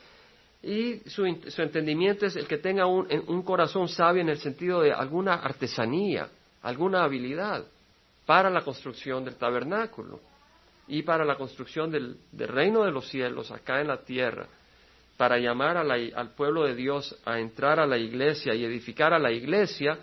Y 0.66 1.08
su, 1.08 1.26
entendimiento 1.26 2.26
es 2.26 2.36
el 2.36 2.48
que 2.48 2.58
tenga 2.58 2.88
un, 2.88 3.08
un, 3.28 3.44
corazón 3.44 3.88
sabio 3.88 4.24
en 4.24 4.30
el 4.30 4.40
sentido 4.40 4.82
de 4.82 4.92
alguna 4.92 5.36
artesanía, 5.36 6.28
alguna 6.64 7.04
habilidad 7.04 7.64
para 8.26 8.50
la 8.50 8.64
construcción 8.64 9.24
del 9.24 9.36
tabernáculo 9.36 10.20
y 10.88 11.04
para 11.04 11.24
la 11.24 11.36
construcción 11.36 11.92
del, 11.92 12.18
reino 12.32 12.84
de 12.84 12.90
los 12.90 13.08
cielos 13.08 13.52
acá 13.52 13.80
en 13.80 13.90
la 13.90 13.98
tierra, 13.98 14.48
para 15.18 15.38
llamar 15.38 15.78
al 15.78 16.30
pueblo 16.32 16.64
de 16.64 16.74
Dios 16.74 17.16
a 17.26 17.40
entrar 17.40 17.80
a 17.80 17.86
la 17.86 18.00
iglesia 18.00 18.56
y 18.56 18.66
edificar 18.66 19.14
a 19.14 19.20
la 19.20 19.32
iglesia, 19.32 20.00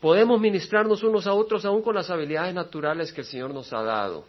podemos 0.00 0.40
ministrarnos 0.40 1.02
unos 1.02 1.26
a 1.26 1.32
otros 1.32 1.64
aún 1.64 1.82
con 1.82 1.96
las 1.96 2.10
habilidades 2.10 2.54
naturales 2.54 3.12
que 3.12 3.22
el 3.22 3.26
Señor 3.26 3.52
nos 3.52 3.72
ha 3.72 3.82
dado, 3.82 4.24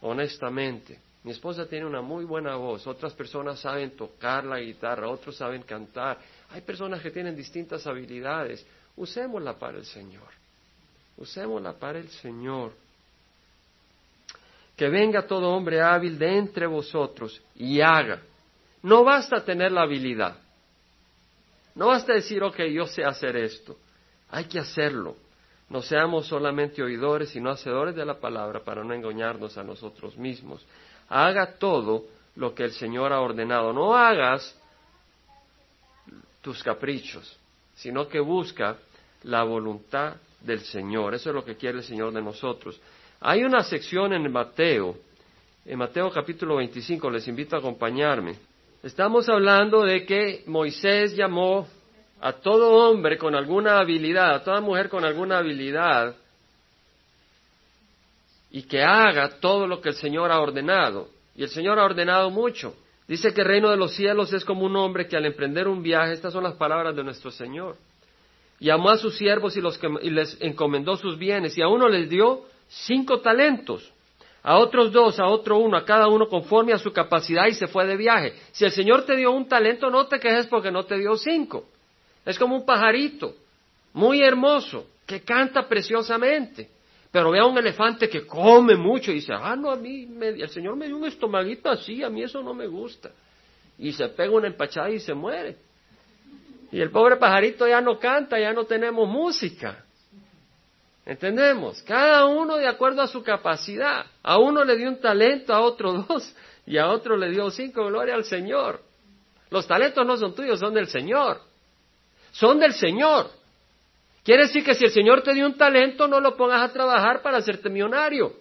honestamente. 0.00 1.09
Mi 1.22 1.32
esposa 1.32 1.66
tiene 1.66 1.84
una 1.84 2.00
muy 2.00 2.24
buena 2.24 2.56
voz, 2.56 2.86
otras 2.86 3.12
personas 3.12 3.60
saben 3.60 3.90
tocar 3.90 4.44
la 4.44 4.58
guitarra, 4.58 5.08
otros 5.08 5.36
saben 5.36 5.62
cantar. 5.62 6.18
Hay 6.50 6.62
personas 6.62 7.02
que 7.02 7.10
tienen 7.10 7.36
distintas 7.36 7.86
habilidades. 7.86 8.66
Usémosla 8.96 9.58
para 9.58 9.78
el 9.78 9.84
Señor. 9.84 10.28
Usémosla 11.18 11.74
para 11.74 11.98
el 11.98 12.08
Señor. 12.08 12.72
Que 14.74 14.88
venga 14.88 15.26
todo 15.26 15.50
hombre 15.50 15.82
hábil 15.82 16.18
de 16.18 16.38
entre 16.38 16.66
vosotros 16.66 17.40
y 17.54 17.82
haga. 17.82 18.22
No 18.82 19.04
basta 19.04 19.44
tener 19.44 19.72
la 19.72 19.82
habilidad. 19.82 20.38
No 21.74 21.88
basta 21.88 22.14
decir, 22.14 22.42
ok, 22.42 22.60
yo 22.72 22.86
sé 22.86 23.04
hacer 23.04 23.36
esto. 23.36 23.76
Hay 24.30 24.44
que 24.44 24.58
hacerlo. 24.58 25.16
No 25.68 25.82
seamos 25.82 26.26
solamente 26.26 26.82
oidores, 26.82 27.28
sino 27.28 27.50
hacedores 27.50 27.94
de 27.94 28.06
la 28.06 28.18
palabra 28.18 28.64
para 28.64 28.82
no 28.82 28.94
engañarnos 28.94 29.58
a 29.58 29.62
nosotros 29.62 30.16
mismos 30.16 30.64
haga 31.10 31.58
todo 31.58 32.04
lo 32.36 32.54
que 32.54 32.64
el 32.64 32.72
Señor 32.72 33.12
ha 33.12 33.20
ordenado. 33.20 33.72
No 33.72 33.94
hagas 33.94 34.56
tus 36.40 36.62
caprichos, 36.62 37.36
sino 37.74 38.08
que 38.08 38.20
busca 38.20 38.78
la 39.24 39.42
voluntad 39.42 40.14
del 40.40 40.60
Señor. 40.60 41.14
Eso 41.14 41.30
es 41.30 41.34
lo 41.34 41.44
que 41.44 41.56
quiere 41.56 41.78
el 41.78 41.84
Señor 41.84 42.12
de 42.12 42.22
nosotros. 42.22 42.80
Hay 43.20 43.44
una 43.44 43.62
sección 43.62 44.14
en 44.14 44.32
Mateo, 44.32 44.96
en 45.66 45.78
Mateo 45.78 46.10
capítulo 46.10 46.56
25, 46.56 47.10
les 47.10 47.28
invito 47.28 47.56
a 47.56 47.58
acompañarme. 47.58 48.36
Estamos 48.82 49.28
hablando 49.28 49.82
de 49.82 50.06
que 50.06 50.42
Moisés 50.46 51.14
llamó 51.14 51.68
a 52.20 52.32
todo 52.32 52.72
hombre 52.88 53.18
con 53.18 53.34
alguna 53.34 53.78
habilidad, 53.78 54.34
a 54.34 54.42
toda 54.42 54.60
mujer 54.60 54.88
con 54.88 55.04
alguna 55.04 55.38
habilidad, 55.38 56.16
y 58.50 58.62
que 58.62 58.82
haga 58.82 59.40
todo 59.40 59.66
lo 59.66 59.80
que 59.80 59.90
el 59.90 59.94
Señor 59.94 60.30
ha 60.30 60.40
ordenado. 60.40 61.08
Y 61.36 61.42
el 61.42 61.48
Señor 61.48 61.78
ha 61.78 61.84
ordenado 61.84 62.30
mucho. 62.30 62.74
Dice 63.06 63.32
que 63.32 63.40
el 63.40 63.46
reino 63.48 63.70
de 63.70 63.76
los 63.76 63.94
cielos 63.94 64.32
es 64.32 64.44
como 64.44 64.64
un 64.64 64.76
hombre 64.76 65.08
que 65.08 65.16
al 65.16 65.26
emprender 65.26 65.68
un 65.68 65.82
viaje, 65.82 66.12
estas 66.12 66.32
son 66.32 66.44
las 66.44 66.54
palabras 66.54 66.94
de 66.94 67.02
nuestro 67.02 67.30
Señor, 67.30 67.76
llamó 68.60 68.90
a 68.90 68.98
sus 68.98 69.16
siervos 69.16 69.56
y, 69.56 69.60
los, 69.60 69.80
y 70.02 70.10
les 70.10 70.36
encomendó 70.40 70.96
sus 70.96 71.18
bienes, 71.18 71.56
y 71.58 71.62
a 71.62 71.68
uno 71.68 71.88
les 71.88 72.08
dio 72.08 72.42
cinco 72.68 73.20
talentos, 73.20 73.92
a 74.42 74.58
otros 74.58 74.92
dos, 74.92 75.18
a 75.18 75.26
otro 75.26 75.58
uno, 75.58 75.76
a 75.76 75.84
cada 75.84 76.06
uno 76.08 76.28
conforme 76.28 76.72
a 76.72 76.78
su 76.78 76.92
capacidad 76.92 77.46
y 77.46 77.54
se 77.54 77.66
fue 77.66 77.84
de 77.86 77.96
viaje. 77.96 78.34
Si 78.52 78.64
el 78.64 78.70
Señor 78.70 79.04
te 79.04 79.16
dio 79.16 79.32
un 79.32 79.48
talento, 79.48 79.90
no 79.90 80.06
te 80.06 80.20
quejes 80.20 80.46
porque 80.46 80.70
no 80.70 80.84
te 80.84 80.96
dio 80.96 81.16
cinco. 81.16 81.64
Es 82.24 82.38
como 82.38 82.56
un 82.56 82.64
pajarito, 82.64 83.34
muy 83.92 84.22
hermoso, 84.22 84.86
que 85.06 85.22
canta 85.22 85.66
preciosamente. 85.68 86.68
Pero 87.10 87.32
ve 87.32 87.40
a 87.40 87.46
un 87.46 87.58
elefante 87.58 88.08
que 88.08 88.24
come 88.24 88.76
mucho 88.76 89.10
y 89.10 89.16
dice, 89.16 89.32
ah, 89.34 89.56
no, 89.56 89.70
a 89.70 89.76
mí 89.76 90.08
el 90.20 90.48
Señor 90.48 90.76
me 90.76 90.86
dio 90.86 90.96
un 90.96 91.06
estomaguito 91.06 91.68
así, 91.68 92.04
a 92.04 92.08
mí 92.08 92.22
eso 92.22 92.42
no 92.42 92.54
me 92.54 92.68
gusta. 92.68 93.10
Y 93.78 93.92
se 93.92 94.08
pega 94.08 94.30
una 94.30 94.46
empachada 94.46 94.90
y 94.90 95.00
se 95.00 95.12
muere. 95.12 95.56
Y 96.70 96.80
el 96.80 96.90
pobre 96.90 97.16
pajarito 97.16 97.66
ya 97.66 97.80
no 97.80 97.98
canta, 97.98 98.38
ya 98.38 98.52
no 98.52 98.64
tenemos 98.64 99.08
música. 99.08 99.84
¿Entendemos? 101.04 101.82
Cada 101.82 102.26
uno 102.26 102.56
de 102.56 102.68
acuerdo 102.68 103.02
a 103.02 103.08
su 103.08 103.22
capacidad. 103.24 104.06
A 104.22 104.38
uno 104.38 104.62
le 104.62 104.76
dio 104.76 104.88
un 104.88 105.00
talento, 105.00 105.52
a 105.52 105.60
otro 105.60 105.92
dos, 106.08 106.32
y 106.64 106.78
a 106.78 106.88
otro 106.88 107.16
le 107.16 107.30
dio 107.30 107.50
cinco, 107.50 107.86
gloria 107.86 108.14
al 108.14 108.24
Señor. 108.24 108.80
Los 109.50 109.66
talentos 109.66 110.06
no 110.06 110.16
son 110.16 110.34
tuyos, 110.34 110.60
son 110.60 110.72
del 110.72 110.86
Señor. 110.86 111.40
Son 112.30 112.60
del 112.60 112.74
Señor. 112.74 113.39
Quiere 114.30 114.44
decir 114.44 114.62
que 114.62 114.76
si 114.76 114.84
el 114.84 114.92
Señor 114.92 115.22
te 115.22 115.34
dio 115.34 115.44
un 115.44 115.56
talento, 115.56 116.06
no 116.06 116.20
lo 116.20 116.36
pongas 116.36 116.62
a 116.62 116.72
trabajar 116.72 117.20
para 117.20 117.38
hacerte 117.38 117.68
millonario. 117.68 118.32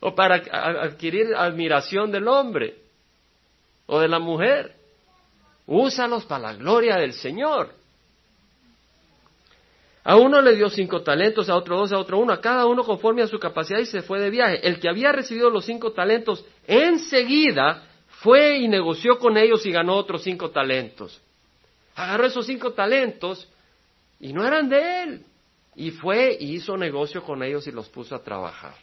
O 0.00 0.16
para 0.16 0.42
adquirir 0.82 1.32
admiración 1.36 2.10
del 2.10 2.26
hombre 2.26 2.74
o 3.86 4.00
de 4.00 4.08
la 4.08 4.18
mujer. 4.18 4.74
Úsalos 5.64 6.24
para 6.24 6.50
la 6.50 6.54
gloria 6.54 6.96
del 6.96 7.12
Señor. 7.12 7.70
A 10.02 10.16
uno 10.16 10.40
le 10.40 10.56
dio 10.56 10.68
cinco 10.68 11.02
talentos, 11.02 11.48
a 11.48 11.54
otro 11.54 11.76
dos, 11.76 11.92
a 11.92 11.98
otro 12.00 12.18
uno, 12.18 12.32
a 12.32 12.40
cada 12.40 12.66
uno 12.66 12.82
conforme 12.82 13.22
a 13.22 13.28
su 13.28 13.38
capacidad 13.38 13.78
y 13.78 13.86
se 13.86 14.02
fue 14.02 14.18
de 14.18 14.30
viaje. 14.30 14.66
El 14.66 14.80
que 14.80 14.88
había 14.88 15.12
recibido 15.12 15.50
los 15.50 15.64
cinco 15.64 15.92
talentos 15.92 16.44
enseguida 16.66 17.84
fue 18.08 18.56
y 18.56 18.66
negoció 18.66 19.20
con 19.20 19.36
ellos 19.36 19.64
y 19.66 19.70
ganó 19.70 19.94
otros 19.94 20.24
cinco 20.24 20.50
talentos 20.50 21.20
agarró 21.94 22.26
esos 22.26 22.46
cinco 22.46 22.72
talentos 22.72 23.48
y 24.20 24.32
no 24.32 24.46
eran 24.46 24.68
de 24.68 25.02
él. 25.02 25.26
Y 25.76 25.90
fue 25.90 26.36
y 26.38 26.54
hizo 26.54 26.76
negocio 26.76 27.22
con 27.22 27.42
ellos 27.42 27.66
y 27.66 27.72
los 27.72 27.88
puso 27.88 28.14
a 28.14 28.22
trabajar. 28.22 28.74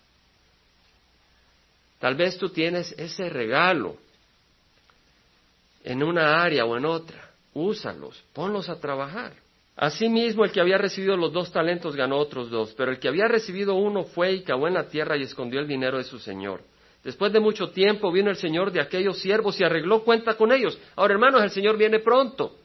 Tal 2.00 2.16
vez 2.16 2.38
tú 2.38 2.50
tienes 2.50 2.94
ese 2.98 3.30
regalo 3.30 3.96
en 5.84 6.04
una 6.04 6.42
área 6.42 6.66
o 6.66 6.76
en 6.76 6.86
otra. 6.86 7.30
Úsalos, 7.54 8.24
ponlos 8.34 8.70
a 8.70 8.80
trabajar. 8.80 9.34
Asimismo, 9.76 10.46
el 10.46 10.52
que 10.52 10.62
había 10.62 10.78
recibido 10.78 11.16
los 11.18 11.32
dos 11.32 11.52
talentos 11.52 11.96
ganó 11.96 12.18
otros 12.18 12.50
dos, 12.50 12.74
pero 12.78 12.92
el 12.92 13.00
que 13.00 13.08
había 13.08 13.28
recibido 13.28 13.76
uno 13.76 14.04
fue 14.04 14.34
y 14.34 14.44
cavó 14.44 14.68
en 14.68 14.74
la 14.74 14.88
tierra 14.88 15.18
y 15.18 15.24
escondió 15.24 15.60
el 15.60 15.68
dinero 15.68 15.98
de 15.98 16.04
su 16.04 16.20
señor. 16.20 16.62
Después 17.04 17.34
de 17.34 17.40
mucho 17.40 17.70
tiempo 17.72 18.12
vino 18.12 18.30
el 18.30 18.36
señor 18.36 18.72
de 18.72 18.82
aquellos 18.82 19.20
siervos 19.20 19.60
y 19.60 19.64
arregló 19.64 20.04
cuenta 20.04 20.36
con 20.36 20.52
ellos. 20.52 20.78
Ahora, 20.96 21.14
hermanos, 21.14 21.42
el 21.42 21.50
señor 21.50 21.78
viene 21.78 22.00
pronto. 22.00 22.56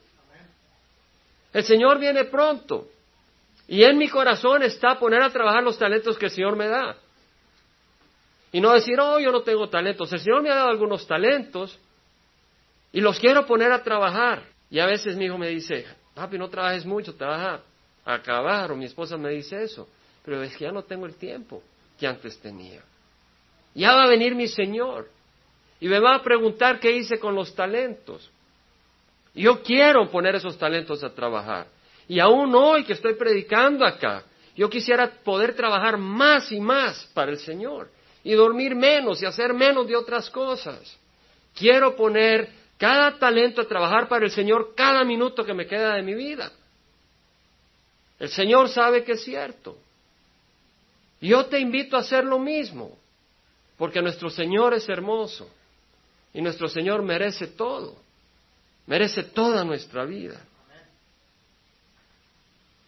El 1.57 1.63
Señor 1.63 1.97
viene 1.97 2.25
pronto. 2.25 2.87
Y 3.67 3.83
en 3.83 3.97
mi 3.97 4.07
corazón 4.09 4.61
está 4.61 4.99
poner 4.99 5.23
a 5.23 5.31
trabajar 5.31 5.63
los 5.63 5.75
talentos 5.79 6.15
que 6.15 6.25
el 6.25 6.31
Señor 6.31 6.55
me 6.55 6.67
da. 6.67 6.95
Y 8.51 8.61
no 8.61 8.73
decir, 8.73 8.99
oh, 8.99 9.19
yo 9.19 9.31
no 9.31 9.41
tengo 9.41 9.67
talentos. 9.67 10.13
El 10.13 10.19
Señor 10.19 10.43
me 10.43 10.51
ha 10.51 10.55
dado 10.55 10.69
algunos 10.69 11.07
talentos 11.07 11.79
y 12.93 13.01
los 13.01 13.19
quiero 13.19 13.47
poner 13.47 13.71
a 13.71 13.81
trabajar. 13.81 14.43
Y 14.69 14.77
a 14.77 14.85
veces 14.85 15.15
mi 15.15 15.25
hijo 15.25 15.39
me 15.39 15.47
dice, 15.49 15.87
papi, 16.13 16.37
no 16.37 16.47
trabajes 16.47 16.85
mucho, 16.85 17.15
trabaja 17.15 17.61
a 18.05 18.13
acabar. 18.13 18.71
O 18.71 18.75
mi 18.75 18.85
esposa 18.85 19.17
me 19.17 19.31
dice 19.31 19.63
eso. 19.63 19.89
Pero 20.23 20.43
es 20.43 20.55
que 20.55 20.65
ya 20.65 20.71
no 20.71 20.83
tengo 20.83 21.07
el 21.07 21.15
tiempo 21.15 21.63
que 21.99 22.05
antes 22.05 22.37
tenía. 22.37 22.83
Ya 23.73 23.95
va 23.95 24.03
a 24.03 24.07
venir 24.07 24.35
mi 24.35 24.47
Señor 24.47 25.09
y 25.79 25.87
me 25.87 25.99
va 25.99 26.17
a 26.17 26.21
preguntar 26.21 26.79
qué 26.79 26.91
hice 26.91 27.17
con 27.17 27.33
los 27.33 27.55
talentos. 27.55 28.29
Yo 29.37 29.61
quiero 29.61 30.09
poner 30.09 30.35
esos 30.35 30.57
talentos 30.57 31.03
a 31.03 31.13
trabajar. 31.13 31.67
Y 32.07 32.19
aún 32.19 32.53
hoy 32.55 32.83
que 32.83 32.93
estoy 32.93 33.13
predicando 33.13 33.85
acá, 33.85 34.23
yo 34.55 34.67
quisiera 34.67 35.07
poder 35.23 35.55
trabajar 35.55 35.97
más 35.97 36.51
y 36.51 36.59
más 36.59 37.05
para 37.13 37.31
el 37.31 37.37
Señor 37.37 37.89
y 38.23 38.33
dormir 38.33 38.73
menos 38.73 39.21
y 39.21 39.25
hacer 39.25 39.53
menos 39.53 39.87
de 39.87 39.95
otras 39.95 40.29
cosas. 40.31 40.97
Quiero 41.53 41.95
poner 41.95 42.49
cada 42.79 43.19
talento 43.19 43.61
a 43.61 43.67
trabajar 43.67 44.07
para 44.07 44.25
el 44.25 44.31
Señor 44.31 44.73
cada 44.75 45.03
minuto 45.03 45.45
que 45.45 45.53
me 45.53 45.67
queda 45.67 45.93
de 45.93 46.01
mi 46.01 46.15
vida. 46.15 46.51
El 48.19 48.29
Señor 48.29 48.69
sabe 48.69 49.03
que 49.03 49.11
es 49.11 49.23
cierto. 49.23 49.77
Yo 51.21 51.45
te 51.45 51.59
invito 51.59 51.95
a 51.95 51.99
hacer 51.99 52.25
lo 52.25 52.39
mismo, 52.39 52.97
porque 53.77 54.01
nuestro 54.01 54.31
Señor 54.31 54.73
es 54.73 54.89
hermoso 54.89 55.47
y 56.33 56.41
nuestro 56.41 56.67
Señor 56.67 57.03
merece 57.03 57.47
todo 57.47 58.06
merece 58.87 59.23
toda 59.23 59.63
nuestra 59.63 60.05
vida. 60.05 60.41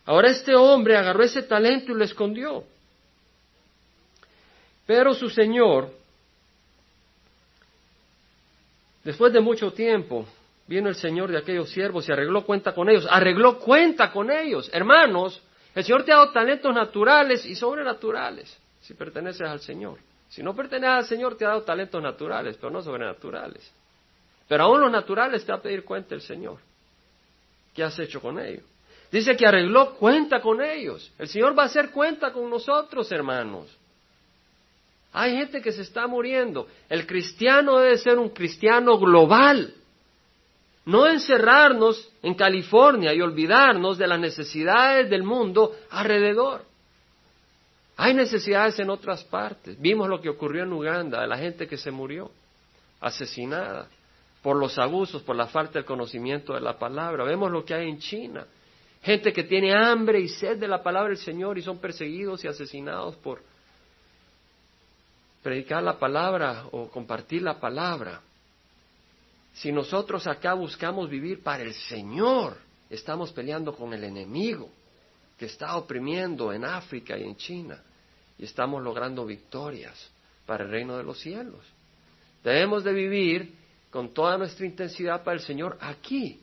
Ahora 0.05 0.29
este 0.29 0.55
hombre 0.55 0.97
agarró 0.97 1.23
ese 1.23 1.43
talento 1.43 1.91
y 1.91 1.95
lo 1.95 2.03
escondió. 2.03 2.63
Pero 4.87 5.13
su 5.13 5.29
señor, 5.29 5.91
después 9.03 9.31
de 9.31 9.39
mucho 9.39 9.71
tiempo, 9.71 10.25
vino 10.65 10.89
el 10.89 10.95
señor 10.95 11.29
de 11.29 11.37
aquellos 11.37 11.69
siervos 11.69 12.09
y 12.09 12.11
arregló 12.11 12.43
cuenta 12.43 12.73
con 12.73 12.89
ellos. 12.89 13.05
Arregló 13.07 13.59
cuenta 13.59 14.11
con 14.11 14.31
ellos. 14.31 14.67
Hermanos, 14.73 15.43
el 15.75 15.83
Señor 15.83 16.03
te 16.03 16.11
ha 16.11 16.17
dado 16.17 16.31
talentos 16.31 16.73
naturales 16.73 17.45
y 17.45 17.55
sobrenaturales, 17.55 18.57
si 18.81 18.95
perteneces 18.95 19.47
al 19.47 19.59
Señor. 19.59 19.99
Si 20.27 20.41
no 20.41 20.55
perteneces 20.55 20.89
al 20.89 21.05
Señor, 21.05 21.37
te 21.37 21.45
ha 21.45 21.49
dado 21.49 21.61
talentos 21.61 22.01
naturales, 22.01 22.57
pero 22.57 22.71
no 22.71 22.81
sobrenaturales. 22.81 23.71
Pero 24.49 24.63
aún 24.63 24.81
los 24.81 24.91
naturales 24.91 25.45
te 25.45 25.51
va 25.51 25.59
a 25.59 25.61
pedir 25.61 25.85
cuenta 25.85 26.15
el 26.15 26.21
Señor. 26.21 26.57
¿Qué 27.73 27.83
has 27.83 27.97
hecho 27.99 28.19
con 28.19 28.39
ellos? 28.39 28.63
Dice 29.11 29.37
que 29.37 29.45
arregló 29.45 29.93
cuenta 29.93 30.41
con 30.41 30.59
ellos. 30.59 31.11
El 31.19 31.27
Señor 31.27 31.57
va 31.57 31.63
a 31.63 31.65
hacer 31.67 31.91
cuenta 31.91 32.33
con 32.33 32.49
nosotros, 32.49 33.11
hermanos. 33.11 33.67
Hay 35.13 35.37
gente 35.37 35.61
que 35.61 35.71
se 35.71 35.83
está 35.83 36.07
muriendo. 36.07 36.67
El 36.89 37.05
cristiano 37.05 37.77
debe 37.77 37.97
ser 37.99 38.17
un 38.17 38.29
cristiano 38.29 38.97
global. 38.97 39.71
No 40.83 41.05
encerrarnos 41.05 42.09
en 42.23 42.33
California 42.33 43.13
y 43.13 43.21
olvidarnos 43.21 43.99
de 43.99 44.07
las 44.07 44.19
necesidades 44.19 45.11
del 45.11 45.21
mundo 45.21 45.75
alrededor. 45.91 46.65
Hay 47.97 48.15
necesidades 48.15 48.79
en 48.79 48.89
otras 48.89 49.23
partes. 49.25 49.79
Vimos 49.79 50.09
lo 50.09 50.19
que 50.19 50.29
ocurrió 50.29 50.63
en 50.63 50.73
Uganda, 50.73 51.21
de 51.21 51.27
la 51.27 51.37
gente 51.37 51.67
que 51.67 51.77
se 51.77 51.91
murió, 51.91 52.31
asesinada 52.99 53.87
por 54.41 54.55
los 54.57 54.77
abusos, 54.77 55.21
por 55.23 55.35
la 55.35 55.47
falta 55.47 55.73
del 55.73 55.85
conocimiento 55.85 56.53
de 56.53 56.61
la 56.61 56.77
palabra. 56.77 57.23
Vemos 57.23 57.51
lo 57.51 57.65
que 57.65 57.73
hay 57.73 57.89
en 57.89 57.99
China. 57.99 58.45
Gente 59.01 59.31
que 59.31 59.43
tiene 59.43 59.73
hambre 59.73 60.19
y 60.19 60.27
sed 60.27 60.57
de 60.57 60.67
la 60.67 60.83
palabra 60.83 61.09
del 61.09 61.17
Señor 61.17 61.57
y 61.57 61.61
son 61.61 61.79
perseguidos 61.79 62.43
y 62.43 62.47
asesinados 62.47 63.15
por, 63.17 63.41
predicar 65.41 65.81
la 65.83 65.97
palabra 65.97 66.65
o 66.71 66.89
compartir 66.89 67.41
la 67.41 67.59
palabra. 67.59 68.21
Si 69.53 69.71
nosotros 69.71 70.27
acá 70.27 70.53
buscamos 70.53 71.09
vivir 71.09 71.41
para 71.41 71.63
el 71.63 71.73
Señor, 71.73 72.57
estamos 72.89 73.31
peleando 73.31 73.75
con 73.75 73.93
el 73.93 74.03
enemigo 74.03 74.69
que 75.37 75.45
está 75.45 75.75
oprimiendo 75.77 76.51
en 76.53 76.65
África 76.65 77.17
y 77.17 77.23
en 77.23 77.35
China 77.37 77.81
y 78.37 78.43
estamos 78.43 78.83
logrando 78.83 79.25
victorias 79.25 80.11
para 80.45 80.65
el 80.65 80.71
reino 80.71 80.97
de 80.97 81.03
los 81.03 81.19
cielos. 81.19 81.61
Debemos 82.43 82.83
de 82.83 82.93
vivir 82.93 83.53
con 83.89 84.13
toda 84.13 84.37
nuestra 84.37 84.65
intensidad 84.65 85.23
para 85.23 85.37
el 85.37 85.43
Señor 85.43 85.77
aquí 85.81 86.39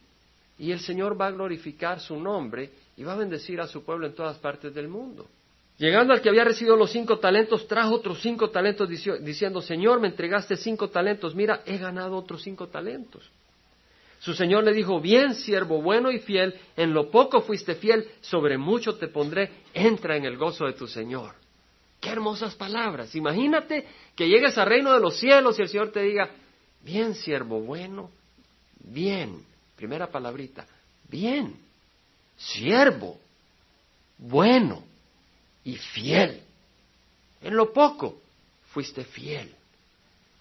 y 0.59 0.73
el 0.73 0.81
Señor 0.81 1.21
va 1.21 1.26
a 1.29 1.33
glorificar 1.33 2.00
su 2.00 2.19
nombre 2.19 2.71
y 2.97 3.05
va 3.05 3.12
a 3.12 3.17
bendecir 3.17 3.61
a 3.61 3.67
su 3.67 3.85
pueblo 3.85 4.07
en 4.07 4.15
todas 4.15 4.38
partes 4.38 4.75
del 4.75 4.88
mundo. 4.88 5.26
Llegando 5.79 6.15
al 6.15 6.23
que 6.23 6.31
había 6.31 6.45
recibido 6.45 6.75
los 6.75 6.91
cinco 6.91 7.19
talentos, 7.19 7.69
trajo 7.69 7.95
otros 7.95 8.21
cinco 8.23 8.49
talentos 8.49 8.88
diciendo, 8.88 9.61
Señor, 9.61 10.00
me 10.00 10.09
entregaste 10.09 10.57
cinco 10.57 10.88
talentos, 10.88 11.35
mira, 11.35 11.61
he 11.67 11.76
ganado 11.76 12.17
otros 12.17 12.43
cinco 12.43 12.69
talentos. 12.69 13.31
Su 14.19 14.33
Señor 14.33 14.65
le 14.65 14.73
dijo, 14.73 14.99
bien, 15.00 15.35
siervo 15.35 15.83
bueno 15.83 16.11
y 16.11 16.19
fiel, 16.19 16.55
en 16.76 16.95
lo 16.95 17.11
poco 17.11 17.43
fuiste 17.43 17.75
fiel, 17.75 18.09
sobre 18.23 18.57
mucho 18.57 18.97
te 18.97 19.09
pondré, 19.09 19.50
entra 19.75 20.17
en 20.17 20.25
el 20.25 20.38
gozo 20.38 20.65
de 20.65 20.73
tu 20.73 20.87
Señor. 20.87 21.35
Qué 22.00 22.09
hermosas 22.09 22.55
palabras. 22.55 23.15
Imagínate 23.15 23.87
que 24.15 24.29
llegues 24.29 24.57
al 24.57 24.69
reino 24.69 24.95
de 24.95 25.00
los 25.00 25.19
cielos 25.19 25.59
y 25.59 25.62
el 25.62 25.69
Señor 25.69 25.93
te 25.93 26.00
diga, 26.00 26.31
bien, 26.87 27.16
siervo 27.16 27.61
bueno, 27.61 28.11
bien, 28.78 29.45
primera 29.75 30.09
palabrita, 30.09 30.64
bien, 31.09 31.57
siervo, 32.37 33.19
bueno 34.16 34.85
y 35.64 35.76
fiel. 35.76 36.43
En 37.43 37.57
lo 37.57 37.73
poco 37.73 38.23
fuiste 38.71 39.05
fiel, 39.05 39.52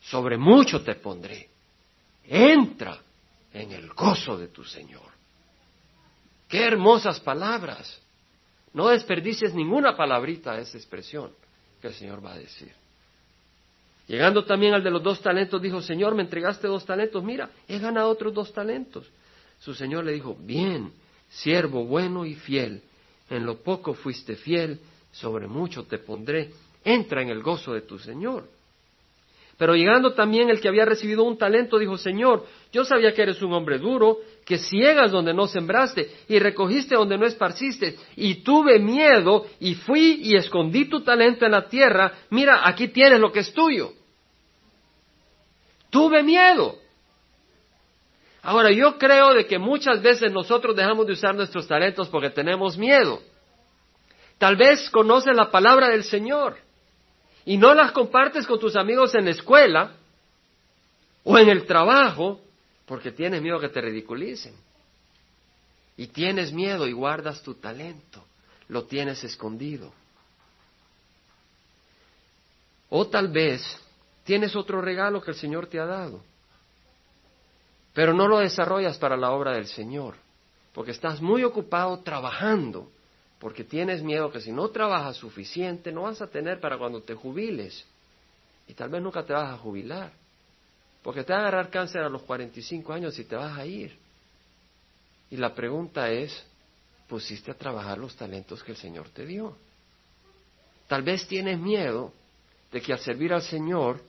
sobre 0.02 0.38
mucho 0.38 0.84
te 0.84 0.94
pondré. 0.96 1.50
Entra 2.24 3.02
en 3.52 3.72
el 3.72 3.90
gozo 3.94 4.38
de 4.38 4.48
tu 4.48 4.64
Señor. 4.64 5.12
Qué 6.48 6.64
hermosas 6.64 7.20
palabras. 7.20 8.00
No 8.72 8.90
desperdicies 8.90 9.54
ninguna 9.56 9.98
palabrita 9.98 10.54
de 10.56 10.62
esa 10.62 10.78
expresión 10.78 11.32
que 11.82 11.88
el 11.88 11.94
Señor 11.96 12.24
va 12.24 12.34
a 12.34 12.38
decir. 12.38 12.72
Llegando 14.08 14.46
también 14.46 14.74
al 14.74 14.84
de 14.84 14.92
los 14.92 15.02
dos 15.02 15.22
talentos, 15.22 15.62
dijo, 15.62 15.82
Señor, 15.82 16.14
me 16.14 16.22
entregaste 16.22 16.68
dos 16.68 16.86
talentos, 16.86 17.24
mira, 17.24 17.50
he 17.68 17.80
ganado 17.80 18.10
otros 18.10 18.34
dos 18.34 18.54
talentos. 18.54 19.10
Su 19.60 19.74
Señor 19.74 20.06
le 20.06 20.12
dijo, 20.12 20.36
bien, 20.40 20.92
siervo 21.30 21.86
bueno 21.86 22.26
y 22.26 22.36
fiel, 22.36 22.84
en 23.30 23.46
lo 23.46 23.58
poco 23.64 23.94
fuiste 23.94 24.36
fiel, 24.36 24.80
sobre 25.12 25.48
mucho 25.48 25.86
te 25.86 25.98
pondré, 25.98 26.52
entra 26.84 27.22
en 27.22 27.30
el 27.30 27.42
gozo 27.42 27.74
de 27.74 27.82
tu 27.82 27.98
Señor. 27.98 28.48
Pero 29.58 29.76
llegando 29.76 30.14
también 30.14 30.50
el 30.50 30.60
que 30.60 30.68
había 30.68 30.84
recibido 30.84 31.24
un 31.24 31.38
talento, 31.38 31.80
dijo, 31.80 31.98
Señor, 31.98 32.46
yo 32.74 32.84
sabía 32.84 33.14
que 33.14 33.22
eres 33.22 33.42
un 33.42 33.54
hombre 33.54 33.80
duro, 33.80 34.18
que 34.46 34.58
ciegas 34.58 35.12
donde 35.12 35.34
no 35.34 35.48
sembraste 35.48 36.12
y 36.28 36.40
recogiste 36.40 36.96
donde 36.96 37.18
no 37.18 37.26
esparciste, 37.26 37.96
y 38.18 38.44
tuve 38.44 38.80
miedo 38.80 39.46
y 39.62 39.76
fui 39.76 40.20
y 40.24 40.36
escondí 40.36 40.86
tu 40.86 41.04
talento 41.04 41.46
en 41.46 41.52
la 41.52 41.70
tierra, 41.70 42.12
mira, 42.32 42.68
aquí 42.68 42.90
tienes 42.90 43.20
lo 43.20 43.32
que 43.32 43.40
es 43.40 43.54
tuyo. 43.54 43.94
Tuve 45.90 46.22
miedo. 46.22 46.76
Ahora, 48.42 48.72
yo 48.72 48.98
creo 48.98 49.34
de 49.34 49.48
que 49.48 49.58
muchas 49.58 50.02
veces 50.02 50.34
nosotros 50.34 50.76
dejamos 50.76 51.08
de 51.08 51.14
usar 51.14 51.34
nuestros 51.34 51.66
talentos 51.66 52.10
porque 52.10 52.30
tenemos 52.30 52.78
miedo. 52.78 53.22
Tal 54.38 54.58
vez 54.58 54.90
conoces 54.90 55.34
la 55.34 55.50
palabra 55.50 55.90
del 55.90 56.04
Señor 56.04 56.65
y 57.46 57.58
no 57.58 57.74
las 57.74 57.92
compartes 57.92 58.48
con 58.48 58.60
tus 58.60 58.76
amigos 58.76 59.14
en 59.14 59.26
la 59.26 59.32
escuela 59.32 59.94
o 61.24 61.38
en 61.38 61.50
el 61.50 61.66
trabajo 61.66 62.42
porque 62.86 63.12
tienes 63.12 63.42
miedo 63.42 63.60
que 63.60 63.70
te 63.70 63.82
ridiculicen. 63.82 64.54
Y 65.98 66.08
tienes 66.08 66.52
miedo 66.52 66.88
y 66.88 66.92
guardas 66.92 67.42
tu 67.42 67.54
talento, 67.54 68.26
lo 68.68 68.84
tienes 68.84 69.24
escondido. 69.24 69.94
O 72.90 73.08
tal 73.08 73.30
vez 73.30 73.62
tienes 74.24 74.56
otro 74.56 74.82
regalo 74.82 75.22
que 75.22 75.32
el 75.32 75.38
Señor 75.38 75.68
te 75.68 75.80
ha 75.80 75.86
dado, 75.86 76.22
pero 77.94 78.14
no 78.14 78.28
lo 78.28 78.40
desarrollas 78.40 78.98
para 78.98 79.16
la 79.16 79.32
obra 79.32 79.54
del 79.54 79.68
Señor, 79.68 80.16
porque 80.74 80.92
estás 80.92 81.22
muy 81.22 81.44
ocupado 81.44 82.00
trabajando 82.00 82.92
porque 83.40 83.64
tienes 83.64 84.02
miedo 84.02 84.32
que 84.32 84.42
si 84.42 84.52
no 84.52 84.70
trabajas 84.70 85.18
suficiente 85.18 85.92
no 85.92 86.04
vas 86.04 86.22
a 86.22 86.28
tener 86.28 86.60
para 86.60 86.78
cuando 86.78 87.02
te 87.02 87.14
jubiles. 87.14 87.86
Y 88.68 88.74
tal 88.74 88.90
vez 88.90 89.02
nunca 89.02 89.24
te 89.24 89.34
vas 89.34 89.54
a 89.54 89.58
jubilar, 89.58 90.12
porque 91.04 91.24
te 91.24 91.34
va 91.34 91.40
a 91.40 91.42
agarrar 91.44 91.70
cáncer 91.70 92.02
a 92.02 92.10
los 92.10 92.24
45 92.24 92.94
años 92.94 93.18
y 93.20 93.26
te 93.26 93.36
vas 93.36 93.58
a 93.58 93.66
ir. 93.66 93.96
Y 95.30 95.38
la 95.38 95.54
pregunta 95.54 96.10
es, 96.10 96.46
¿pusiste 97.08 97.52
a 97.52 97.56
trabajar 97.56 97.98
los 97.98 98.16
talentos 98.16 98.64
que 98.64 98.72
el 98.72 98.78
Señor 98.78 99.10
te 99.10 99.26
dio? 99.26 99.56
Tal 100.88 101.04
vez 101.04 101.28
tienes 101.28 101.60
miedo 101.60 102.14
de 102.72 102.82
que 102.82 102.94
al 102.94 103.00
servir 103.00 103.34
al 103.34 103.42
Señor, 103.42 104.02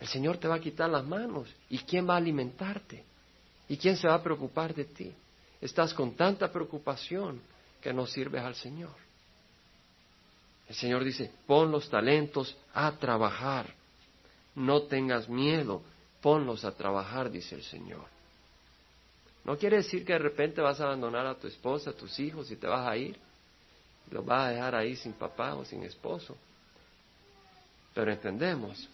el 0.00 0.08
Señor 0.08 0.38
te 0.38 0.48
va 0.48 0.56
a 0.56 0.60
quitar 0.60 0.88
las 0.88 1.04
manos. 1.04 1.48
¿Y 1.68 1.78
quién 1.78 2.08
va 2.08 2.14
a 2.14 2.18
alimentarte? 2.18 3.04
¿Y 3.68 3.76
quién 3.76 3.96
se 3.96 4.08
va 4.08 4.14
a 4.14 4.22
preocupar 4.22 4.74
de 4.74 4.84
ti? 4.84 5.12
Estás 5.60 5.92
con 5.92 6.14
tanta 6.16 6.50
preocupación 6.50 7.40
que 7.80 7.92
no 7.92 8.06
sirves 8.06 8.42
al 8.42 8.54
Señor. 8.54 8.94
El 10.68 10.74
Señor 10.76 11.02
dice, 11.02 11.30
pon 11.46 11.70
los 11.70 11.88
talentos 11.90 12.56
a 12.72 12.92
trabajar. 12.92 13.74
No 14.54 14.82
tengas 14.82 15.28
miedo, 15.28 15.82
ponlos 16.20 16.64
a 16.64 16.72
trabajar, 16.72 17.30
dice 17.30 17.56
el 17.56 17.62
Señor. 17.62 18.04
No 19.44 19.56
quiere 19.56 19.78
decir 19.78 20.04
que 20.04 20.12
de 20.12 20.18
repente 20.18 20.60
vas 20.60 20.80
a 20.80 20.84
abandonar 20.84 21.26
a 21.26 21.34
tu 21.34 21.46
esposa, 21.46 21.90
a 21.90 21.94
tus 21.94 22.18
hijos 22.20 22.50
y 22.50 22.56
te 22.56 22.66
vas 22.66 22.86
a 22.86 22.96
ir. 22.96 23.18
Los 24.10 24.24
vas 24.24 24.48
a 24.48 24.50
dejar 24.50 24.74
ahí 24.74 24.96
sin 24.96 25.12
papá 25.14 25.54
o 25.54 25.64
sin 25.64 25.82
esposo. 25.82 26.36
Pero 27.94 28.12
entendemos. 28.12 28.88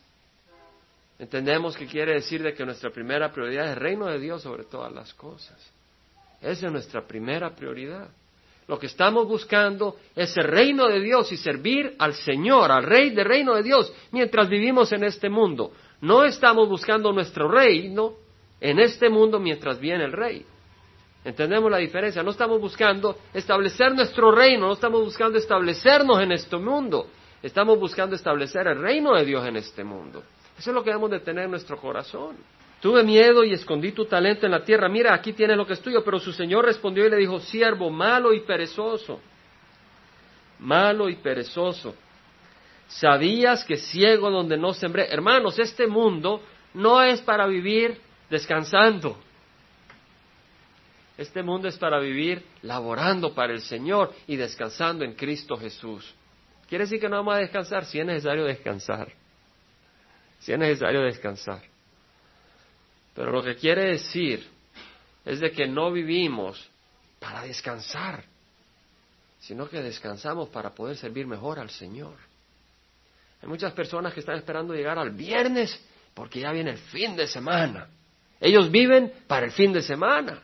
Entendemos 1.19 1.77
que 1.77 1.87
quiere 1.87 2.15
decir 2.15 2.43
de 2.43 2.55
que 2.55 2.65
nuestra 2.65 2.91
primera 2.91 3.33
prioridad 3.33 3.67
es 3.67 3.73
el 3.73 3.81
reino 3.81 4.07
de 4.07 4.19
Dios 4.19 4.43
sobre 4.43 4.65
todas 4.65 4.93
las 4.93 5.13
cosas. 5.15 5.59
Esa 6.41 6.67
es 6.67 6.73
nuestra 6.73 7.07
primera 7.07 7.55
prioridad. 7.55 8.09
Lo 8.69 8.79
que 8.79 8.87
estamos 8.87 9.29
buscando 9.29 9.97
es 10.15 10.37
el 10.37 10.45
reino 10.45 10.89
de 10.89 11.01
Dios 11.01 11.31
y 11.31 11.37
servir 11.37 11.95
al 11.99 12.15
Señor, 12.15 12.73
al 12.73 12.83
Rey 12.83 13.11
del 13.11 13.25
reino 13.25 13.55
de 13.55 13.63
Dios, 13.63 13.93
mientras 14.11 14.49
vivimos 14.49 14.91
en 14.93 15.05
este 15.05 15.29
mundo. 15.29 15.73
No 16.01 16.25
estamos 16.25 16.69
buscando 16.69 17.13
nuestro 17.13 17.49
reino 17.49 18.15
en 18.61 18.81
este 18.81 19.09
mundo 19.09 19.39
mientras 19.39 19.79
viene 19.79 20.05
el 20.05 20.13
Rey. 20.13 20.45
¿Entendemos 21.25 21.71
la 21.71 21.79
diferencia? 21.79 22.23
No 22.23 22.31
estamos 22.31 22.61
buscando 22.61 23.17
establecer 23.33 23.95
nuestro 23.95 24.31
reino, 24.33 24.67
no 24.67 24.73
estamos 24.73 25.05
buscando 25.05 25.39
establecernos 25.39 26.21
en 26.21 26.33
este 26.33 26.57
mundo. 26.57 27.09
Estamos 27.43 27.79
buscando 27.79 28.17
establecer 28.17 28.67
el 28.67 28.81
reino 28.81 29.15
de 29.15 29.25
Dios 29.25 29.47
en 29.47 29.57
este 29.57 29.85
mundo. 29.85 30.23
Eso 30.59 30.71
es 30.71 30.75
lo 30.75 30.83
que 30.83 30.91
debemos 30.91 31.11
de 31.11 31.21
tener 31.21 31.45
en 31.45 31.51
nuestro 31.51 31.77
corazón. 31.77 32.37
Tuve 32.87 33.03
miedo 33.03 33.43
y 33.43 33.53
escondí 33.53 33.91
tu 33.91 34.05
talento 34.05 34.47
en 34.47 34.53
la 34.53 34.63
tierra. 34.63 34.89
Mira, 34.89 35.13
aquí 35.13 35.33
tienes 35.33 35.57
lo 35.57 35.67
que 35.67 35.73
es 35.73 35.81
tuyo. 35.81 36.05
Pero 36.05 36.21
su 36.21 36.33
señor 36.33 36.65
respondió 36.65 37.05
y 37.05 37.11
le 37.11 37.17
dijo, 37.17 37.41
siervo, 37.41 37.91
malo 37.91 38.33
y 38.33 38.43
perezoso. 38.43 39.21
Malo 40.61 41.09
y 41.09 41.17
perezoso. 41.17 41.97
Sabías 42.87 43.65
que 43.65 43.77
ciego 43.77 44.31
donde 44.31 44.57
no 44.57 44.73
sembré. 44.73 45.13
Hermanos, 45.13 45.59
este 45.59 45.89
mundo 45.89 46.41
no 46.75 47.03
es 47.03 47.21
para 47.23 47.49
vivir 47.49 48.01
descansando. 48.31 49.19
Este 51.19 51.43
mundo 51.43 51.67
es 51.67 51.77
para 51.77 51.99
vivir 51.99 52.45
laborando 52.63 53.35
para 53.35 53.53
el 53.53 53.63
Señor 53.63 54.15
y 54.29 54.37
descansando 54.37 55.05
en 55.05 55.15
Cristo 55.15 55.57
Jesús. 55.57 56.15
Quiere 56.69 56.85
decir 56.85 57.01
que 57.01 57.09
no 57.09 57.17
vamos 57.17 57.35
a 57.35 57.39
descansar 57.39 57.85
si 57.85 57.99
es 57.99 58.07
necesario 58.07 58.45
descansar. 58.45 59.09
Si 60.39 60.53
es 60.53 60.59
necesario 60.61 61.01
descansar. 61.01 61.75
Pero 63.17 63.33
lo 63.33 63.43
que 63.43 63.57
quiere 63.57 63.93
decir 63.93 64.47
es 65.25 65.41
de 65.41 65.51
que 65.51 65.67
no 65.67 65.91
vivimos 65.91 66.71
para 67.19 67.43
descansar, 67.43 68.23
sino 69.41 69.69
que 69.69 69.83
descansamos 69.83 70.51
para 70.51 70.75
poder 70.75 70.97
servir 70.97 71.27
mejor 71.27 71.59
al 71.59 71.71
Señor. 71.71 72.15
Hay 73.43 73.49
muchas 73.49 73.73
personas 73.73 74.13
que 74.13 74.21
están 74.21 74.37
esperando 74.37 74.75
llegar 74.75 74.99
al 74.99 75.11
viernes 75.11 75.83
porque 76.15 76.41
ya 76.41 76.53
viene 76.53 76.73
el 76.73 76.79
fin 76.79 77.17
de 77.17 77.27
semana. 77.27 77.89
Ellos 78.39 78.71
viven 78.71 79.13
para 79.27 79.47
el 79.47 79.53
fin 79.53 79.73
de 79.73 79.83
semana. 79.83 80.43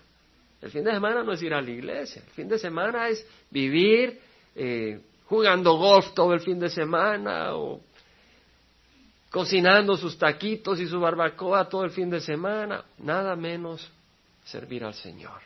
El 0.61 0.71
fin 0.71 0.85
de 0.85 0.93
semana 0.93 1.23
no 1.23 1.33
es 1.33 1.43
ir 1.43 1.53
a 1.53 1.61
la 1.61 1.71
iglesia. 1.71 2.23
El 2.27 2.33
fin 2.33 2.49
de 2.49 2.59
semana 2.59 3.09
es 3.09 3.27
vivir 3.51 4.19
eh, 4.55 5.01
jugando 5.27 5.77
golf 5.77 6.13
todo 6.15 6.33
el 6.33 6.41
fin 6.41 6.59
de 6.59 6.71
semana 6.71 7.55
o 7.55 7.81
cocinando 9.33 9.97
sus 9.97 10.19
taquitos 10.19 10.79
y 10.79 10.87
su 10.87 11.01
barbacoa 11.01 11.69
todo 11.69 11.85
el 11.85 11.91
fin 11.91 12.11
de 12.11 12.21
semana, 12.21 12.85
nada 12.99 13.35
menos 13.35 13.91
servir 14.45 14.85
al 14.85 14.93
Señor. 14.93 15.41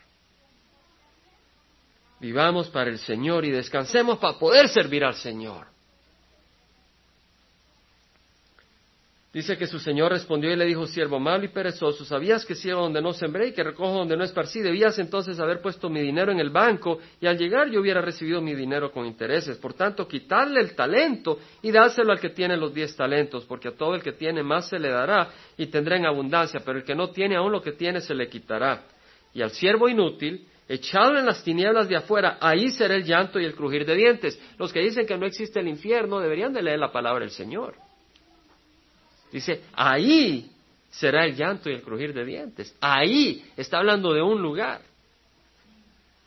Vivamos 2.19 2.67
para 2.67 2.89
el 2.89 2.99
Señor 2.99 3.45
y 3.45 3.51
descansemos 3.51 4.17
para 4.17 4.37
poder 4.37 4.67
servir 4.67 5.05
al 5.05 5.15
Señor. 5.15 5.67
Dice 9.33 9.57
que 9.57 9.67
su 9.67 9.77
señor 9.77 10.13
respondió 10.13 10.51
y 10.51 10.55
le 10.55 10.65
dijo, 10.65 10.87
siervo 10.87 11.19
malo 11.19 11.43
y 11.43 11.49
perezoso, 11.49 12.05
¿sabías 12.05 12.45
que 12.45 12.55
ciego 12.55 12.81
donde 12.81 13.01
no 13.01 13.11
sembré 13.11 13.49
y 13.49 13.51
que 13.51 13.61
recojo 13.61 13.91
donde 13.91 14.15
no 14.15 14.23
esparcí? 14.23 14.61
Debías 14.61 14.97
entonces 14.99 15.37
haber 15.39 15.61
puesto 15.61 15.89
mi 15.89 15.99
dinero 15.99 16.31
en 16.31 16.39
el 16.39 16.49
banco 16.49 16.99
y 17.19 17.27
al 17.27 17.37
llegar 17.37 17.69
yo 17.69 17.81
hubiera 17.81 18.01
recibido 18.01 18.41
mi 18.41 18.55
dinero 18.55 18.89
con 18.89 19.05
intereses. 19.05 19.57
Por 19.57 19.73
tanto, 19.73 20.07
quitarle 20.07 20.61
el 20.61 20.75
talento 20.75 21.39
y 21.61 21.71
dárselo 21.71 22.13
al 22.13 22.21
que 22.21 22.29
tiene 22.29 22.55
los 22.55 22.73
diez 22.73 22.95
talentos, 22.95 23.43
porque 23.43 23.67
a 23.67 23.75
todo 23.75 23.95
el 23.95 24.01
que 24.01 24.13
tiene 24.13 24.43
más 24.43 24.69
se 24.69 24.79
le 24.79 24.89
dará 24.89 25.29
y 25.57 25.67
tendrá 25.67 25.97
en 25.97 26.05
abundancia, 26.05 26.61
pero 26.65 26.77
el 26.77 26.85
que 26.85 26.95
no 26.95 27.09
tiene 27.09 27.35
aún 27.35 27.51
lo 27.51 27.61
que 27.61 27.73
tiene 27.73 27.99
se 27.99 28.15
le 28.15 28.29
quitará. 28.29 28.85
Y 29.33 29.41
al 29.41 29.51
siervo 29.51 29.89
inútil, 29.89 30.47
echado 30.69 31.17
en 31.17 31.25
las 31.25 31.43
tinieblas 31.43 31.89
de 31.89 31.97
afuera, 31.97 32.37
ahí 32.39 32.69
será 32.69 32.95
el 32.95 33.03
llanto 33.03 33.41
y 33.41 33.45
el 33.45 33.55
crujir 33.55 33.85
de 33.85 33.93
dientes. 33.93 34.41
Los 34.57 34.71
que 34.71 34.79
dicen 34.79 35.05
que 35.05 35.17
no 35.17 35.25
existe 35.25 35.59
el 35.59 35.67
infierno 35.67 36.19
deberían 36.19 36.53
de 36.53 36.61
leer 36.61 36.79
la 36.79 36.93
palabra 36.93 37.19
del 37.19 37.31
Señor. 37.31 37.75
Dice, 39.31 39.63
ahí 39.73 40.51
será 40.89 41.25
el 41.25 41.35
llanto 41.35 41.69
y 41.69 41.73
el 41.73 41.81
crujir 41.81 42.13
de 42.13 42.25
dientes. 42.25 42.75
Ahí 42.79 43.45
está 43.55 43.79
hablando 43.79 44.13
de 44.13 44.21
un 44.21 44.41
lugar. 44.41 44.81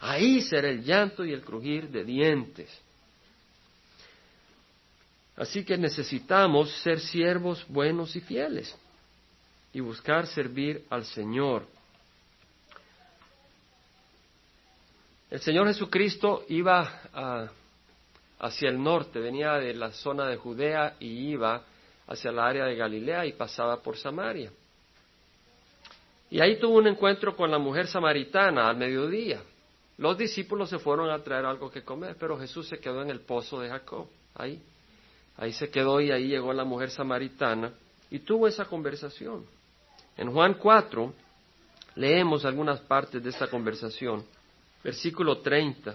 Ahí 0.01 0.41
será 0.43 0.69
el 0.69 0.83
llanto 0.83 1.25
y 1.25 1.33
el 1.33 1.43
crujir 1.43 1.89
de 1.89 2.05
dientes. 2.05 2.71
Así 5.37 5.65
que 5.65 5.79
necesitamos 5.79 6.71
ser 6.83 7.01
siervos 7.01 7.65
buenos 7.69 8.15
y 8.15 8.21
fieles 8.21 8.77
y 9.73 9.81
buscar 9.81 10.27
servir 10.27 10.85
al 10.91 11.05
Señor. 11.05 11.67
El 15.31 15.41
Señor 15.41 15.67
Jesucristo 15.69 16.45
iba 16.49 17.51
hacia 18.39 18.69
el 18.69 18.83
norte, 18.83 19.21
venía 19.21 19.53
de 19.55 19.75
la 19.75 19.93
zona 19.93 20.27
de 20.27 20.37
Judea 20.37 20.97
y 20.99 21.31
iba 21.31 21.63
hacia 22.11 22.33
la 22.33 22.47
área 22.47 22.65
de 22.65 22.75
Galilea 22.75 23.25
y 23.25 23.33
pasaba 23.35 23.81
por 23.81 23.97
Samaria. 23.97 24.51
Y 26.29 26.41
ahí 26.41 26.59
tuvo 26.59 26.79
un 26.79 26.89
encuentro 26.89 27.37
con 27.37 27.51
la 27.51 27.59
mujer 27.59 27.87
samaritana 27.87 28.69
al 28.69 28.77
mediodía. 28.77 29.41
Los 29.97 30.19
discípulos 30.19 30.69
se 30.69 30.81
fueron 30.81 31.09
a 31.09 31.23
traer 31.23 31.45
algo 31.45 31.71
que 31.71 31.83
comer, 31.83 32.17
pero 32.19 32.37
Jesús 32.39 32.67
se 32.67 32.79
quedó 32.79 33.03
en 33.03 33.11
el 33.11 33.21
pozo 33.21 33.61
de 33.61 33.69
Jacob, 33.69 34.09
ahí. 34.35 34.61
Ahí 35.37 35.53
se 35.53 35.71
quedó 35.71 36.01
y 36.01 36.11
ahí 36.11 36.27
llegó 36.27 36.53
la 36.53 36.65
mujer 36.65 36.91
samaritana 36.91 37.73
y 38.11 38.19
tuvo 38.19 38.49
esa 38.49 38.65
conversación. 38.65 39.47
En 40.17 40.33
Juan 40.33 40.55
4 40.55 41.15
leemos 41.95 42.45
algunas 42.45 42.81
partes 42.81 43.23
de 43.23 43.31
esta 43.31 43.47
conversación. 43.47 44.25
Versículo 44.83 45.39
30, 45.39 45.95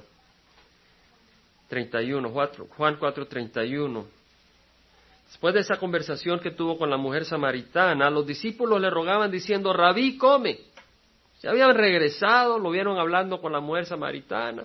31, 1.67 2.30
Juan 2.30 2.95
4, 2.97 3.28
31. 3.28 4.06
Después 5.27 5.53
de 5.53 5.61
esa 5.61 5.77
conversación 5.77 6.39
que 6.39 6.51
tuvo 6.51 6.77
con 6.77 6.89
la 6.89 6.97
mujer 6.97 7.25
samaritana, 7.25 8.09
los 8.09 8.25
discípulos 8.25 8.79
le 8.79 8.89
rogaban 8.89 9.31
diciendo, 9.31 9.73
Rabí, 9.73 10.17
come. 10.17 10.59
Se 11.39 11.49
habían 11.49 11.75
regresado, 11.75 12.57
lo 12.57 12.71
vieron 12.71 12.97
hablando 12.97 13.41
con 13.41 13.51
la 13.51 13.59
mujer 13.59 13.85
samaritana. 13.85 14.63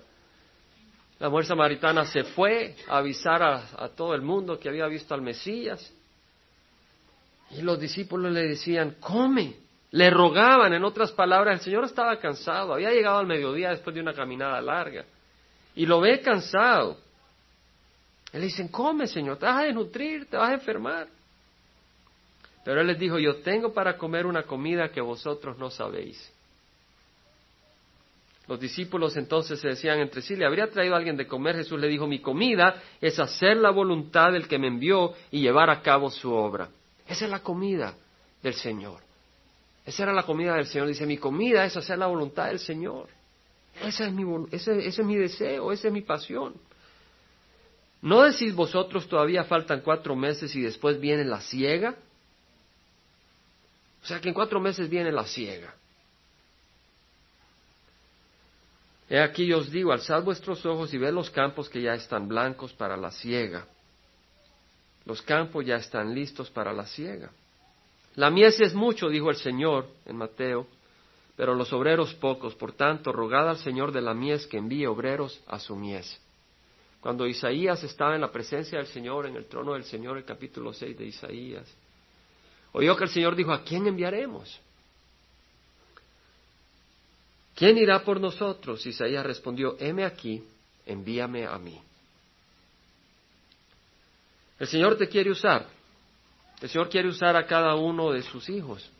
La 1.18 1.28
mujer 1.28 1.46
samaritana 1.46 2.06
se 2.06 2.24
fue 2.24 2.74
a 2.88 2.98
avisar 2.98 3.42
a, 3.42 3.88
todo 3.90 4.14
el 4.14 4.22
mundo 4.22 4.58
que 4.58 4.68
había 4.68 4.86
visto 4.86 5.12
al 5.12 5.20
Mesías. 5.20 5.92
Y 7.50 7.62
los 7.62 7.78
discípulos 7.78 8.32
le 8.32 8.48
decían, 8.48 8.96
come. 9.00 9.56
Le 9.90 10.08
rogaban, 10.08 10.72
en 10.72 10.84
otras 10.84 11.10
palabras, 11.10 11.58
el 11.58 11.64
Señor 11.64 11.84
estaba 11.84 12.16
cansado, 12.18 12.74
había 12.74 12.92
llegado 12.92 13.18
al 13.18 13.26
mediodía 13.26 13.70
después 13.70 13.92
de 13.92 14.00
una 14.00 14.14
caminada 14.14 14.60
larga. 14.62 15.04
Y 15.74 15.84
lo 15.84 16.00
ve 16.00 16.20
cansado. 16.20 16.96
Él 18.32 18.40
le 18.40 18.46
dicen, 18.46 18.68
come, 18.68 19.06
Señor, 19.06 19.38
te 19.38 19.46
vas 19.46 19.58
a 19.58 19.64
desnutrir, 19.64 20.26
te 20.26 20.36
vas 20.36 20.50
a 20.50 20.54
enfermar. 20.54 21.08
Pero 22.64 22.80
él 22.80 22.86
les 22.86 22.98
dijo, 22.98 23.18
yo 23.18 23.36
tengo 23.36 23.72
para 23.72 23.96
comer 23.96 24.26
una 24.26 24.44
comida 24.44 24.90
que 24.90 25.00
vosotros 25.00 25.58
no 25.58 25.70
sabéis. 25.70 26.32
Los 28.46 28.58
discípulos 28.58 29.16
entonces 29.16 29.60
se 29.60 29.68
decían 29.68 30.00
entre 30.00 30.22
sí, 30.22 30.34
¿le 30.36 30.44
habría 30.44 30.68
traído 30.68 30.96
alguien 30.96 31.16
de 31.16 31.26
comer? 31.26 31.56
Jesús 31.56 31.78
le 31.80 31.88
dijo, 31.88 32.06
mi 32.06 32.18
comida 32.18 32.82
es 33.00 33.18
hacer 33.18 33.56
la 33.56 33.70
voluntad 33.70 34.32
del 34.32 34.48
que 34.48 34.58
me 34.58 34.66
envió 34.66 35.14
y 35.30 35.40
llevar 35.40 35.70
a 35.70 35.82
cabo 35.82 36.10
su 36.10 36.32
obra. 36.32 36.68
Esa 37.06 37.24
es 37.26 37.30
la 37.30 37.40
comida 37.40 37.94
del 38.42 38.54
Señor. 38.54 39.00
Esa 39.86 40.02
era 40.02 40.12
la 40.12 40.24
comida 40.24 40.54
del 40.54 40.66
Señor. 40.66 40.88
Dice, 40.88 41.06
mi 41.06 41.16
comida 41.16 41.64
es 41.64 41.76
hacer 41.76 41.98
la 41.98 42.06
voluntad 42.06 42.46
del 42.46 42.58
Señor. 42.58 43.08
Ese 43.84 44.06
es 44.06 44.12
mi, 44.12 44.24
ese 44.50 44.86
es 44.86 44.98
mi 44.98 45.16
deseo, 45.16 45.72
esa 45.72 45.88
es 45.88 45.92
mi 45.92 46.02
pasión. 46.02 46.54
¿No 48.02 48.22
decís 48.22 48.54
vosotros 48.54 49.06
todavía 49.08 49.44
faltan 49.44 49.80
cuatro 49.80 50.16
meses 50.16 50.54
y 50.56 50.62
después 50.62 50.98
viene 50.98 51.24
la 51.24 51.40
ciega? 51.40 51.96
O 54.02 54.06
sea 54.06 54.20
que 54.20 54.28
en 54.28 54.34
cuatro 54.34 54.58
meses 54.60 54.88
viene 54.88 55.12
la 55.12 55.24
ciega. 55.24 55.74
He 59.08 59.20
aquí 59.20 59.44
yo 59.46 59.58
os 59.58 59.70
digo, 59.70 59.92
alzad 59.92 60.22
vuestros 60.22 60.64
ojos 60.64 60.94
y 60.94 60.98
ved 60.98 61.12
los 61.12 61.30
campos 61.30 61.68
que 61.68 61.82
ya 61.82 61.94
están 61.94 62.28
blancos 62.28 62.72
para 62.72 62.96
la 62.96 63.10
ciega. 63.10 63.66
Los 65.04 65.20
campos 65.20 65.66
ya 65.66 65.76
están 65.76 66.14
listos 66.14 66.48
para 66.48 66.72
la 66.72 66.86
ciega. 66.86 67.30
La 68.14 68.30
mies 68.30 68.60
es 68.60 68.72
mucho, 68.72 69.08
dijo 69.08 69.28
el 69.30 69.36
Señor 69.36 69.88
en 70.06 70.16
Mateo, 70.16 70.66
pero 71.36 71.54
los 71.54 71.72
obreros 71.72 72.14
pocos. 72.14 72.54
Por 72.54 72.72
tanto, 72.72 73.12
rogad 73.12 73.48
al 73.48 73.58
Señor 73.58 73.92
de 73.92 74.00
la 74.00 74.14
mies 74.14 74.46
que 74.46 74.58
envíe 74.58 74.86
obreros 74.86 75.40
a 75.46 75.58
su 75.58 75.74
mies. 75.74 76.20
Cuando 77.00 77.26
Isaías 77.26 77.82
estaba 77.82 78.14
en 78.14 78.20
la 78.20 78.30
presencia 78.30 78.78
del 78.78 78.86
Señor, 78.86 79.26
en 79.26 79.36
el 79.36 79.46
trono 79.46 79.72
del 79.72 79.84
Señor, 79.84 80.18
el 80.18 80.24
capítulo 80.24 80.72
6 80.72 80.98
de 80.98 81.06
Isaías, 81.06 81.66
oyó 82.72 82.96
que 82.96 83.04
el 83.04 83.10
Señor 83.10 83.34
dijo, 83.34 83.52
¿a 83.52 83.64
quién 83.64 83.86
enviaremos? 83.86 84.60
¿Quién 87.54 87.78
irá 87.78 88.04
por 88.04 88.20
nosotros? 88.20 88.84
Isaías 88.86 89.24
respondió, 89.24 89.76
heme 89.78 90.04
aquí, 90.04 90.44
envíame 90.86 91.46
a 91.46 91.58
mí. 91.58 91.80
El 94.58 94.66
Señor 94.66 94.96
te 94.96 95.08
quiere 95.08 95.30
usar. 95.30 95.66
El 96.60 96.68
Señor 96.68 96.90
quiere 96.90 97.08
usar 97.08 97.34
a 97.34 97.46
cada 97.46 97.74
uno 97.76 98.12
de 98.12 98.22
sus 98.22 98.48
hijos. 98.50 98.90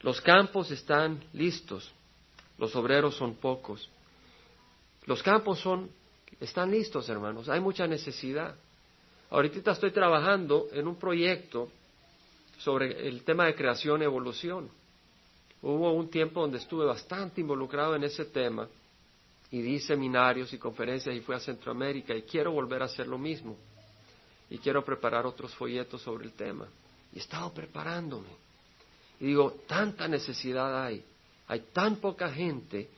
Los 0.00 0.20
campos 0.20 0.70
están 0.70 1.24
listos, 1.32 1.90
los 2.58 2.76
obreros 2.76 3.16
son 3.16 3.34
pocos. 3.34 3.88
Los 5.06 5.22
campos 5.22 5.58
son 5.58 5.90
están 6.40 6.70
listos, 6.70 7.08
hermanos. 7.08 7.48
Hay 7.48 7.60
mucha 7.60 7.86
necesidad. 7.86 8.54
Ahorita 9.30 9.72
estoy 9.72 9.90
trabajando 9.90 10.68
en 10.72 10.86
un 10.86 10.96
proyecto 10.96 11.70
sobre 12.58 13.08
el 13.08 13.22
tema 13.24 13.46
de 13.46 13.54
creación 13.54 14.02
y 14.02 14.04
evolución. 14.04 14.68
Hubo 15.62 15.92
un 15.92 16.08
tiempo 16.08 16.40
donde 16.40 16.58
estuve 16.58 16.84
bastante 16.84 17.40
involucrado 17.40 17.96
en 17.96 18.04
ese 18.04 18.26
tema 18.26 18.68
y 19.50 19.62
di 19.62 19.80
seminarios 19.80 20.52
y 20.52 20.58
conferencias 20.58 21.14
y 21.14 21.20
fui 21.20 21.34
a 21.34 21.40
Centroamérica 21.40 22.14
y 22.14 22.22
quiero 22.22 22.52
volver 22.52 22.82
a 22.82 22.86
hacer 22.86 23.06
lo 23.06 23.18
mismo. 23.18 23.56
Y 24.48 24.58
quiero 24.58 24.84
preparar 24.84 25.26
otros 25.26 25.54
folletos 25.54 26.02
sobre 26.02 26.24
el 26.24 26.32
tema. 26.32 26.68
Y 27.12 27.16
he 27.16 27.20
estado 27.20 27.52
preparándome. 27.52 28.28
Y 29.18 29.26
digo, 29.26 29.60
tanta 29.66 30.06
necesidad 30.06 30.84
hay. 30.84 31.04
Hay 31.48 31.60
tan 31.72 31.96
poca 31.96 32.30
gente 32.30 32.88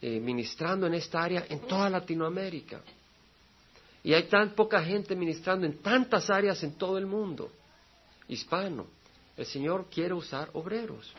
eh, 0.00 0.20
ministrando 0.20 0.86
en 0.86 0.94
esta 0.94 1.22
área 1.22 1.46
en 1.48 1.60
toda 1.60 1.88
Latinoamérica. 1.88 2.80
Y 4.04 4.14
hay 4.14 4.24
tan 4.24 4.50
poca 4.50 4.82
gente 4.84 5.16
ministrando 5.16 5.66
en 5.66 5.78
tantas 5.78 6.30
áreas 6.30 6.62
en 6.62 6.74
todo 6.74 6.98
el 6.98 7.06
mundo 7.06 7.50
hispano. 8.28 8.86
El 9.36 9.46
Señor 9.46 9.86
quiere 9.92 10.14
usar 10.14 10.50
obreros. 10.52 11.12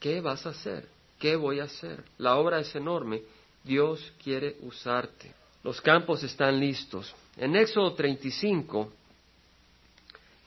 ¿Qué 0.00 0.20
vas 0.20 0.44
a 0.46 0.50
hacer? 0.50 0.88
¿Qué 1.18 1.36
voy 1.36 1.60
a 1.60 1.64
hacer? 1.64 2.02
La 2.18 2.36
obra 2.36 2.58
es 2.60 2.74
enorme. 2.74 3.22
Dios 3.62 4.12
quiere 4.22 4.56
usarte. 4.62 5.32
Los 5.62 5.80
campos 5.80 6.22
están 6.24 6.58
listos. 6.58 7.14
En 7.36 7.54
Éxodo 7.54 7.94
35, 7.94 8.92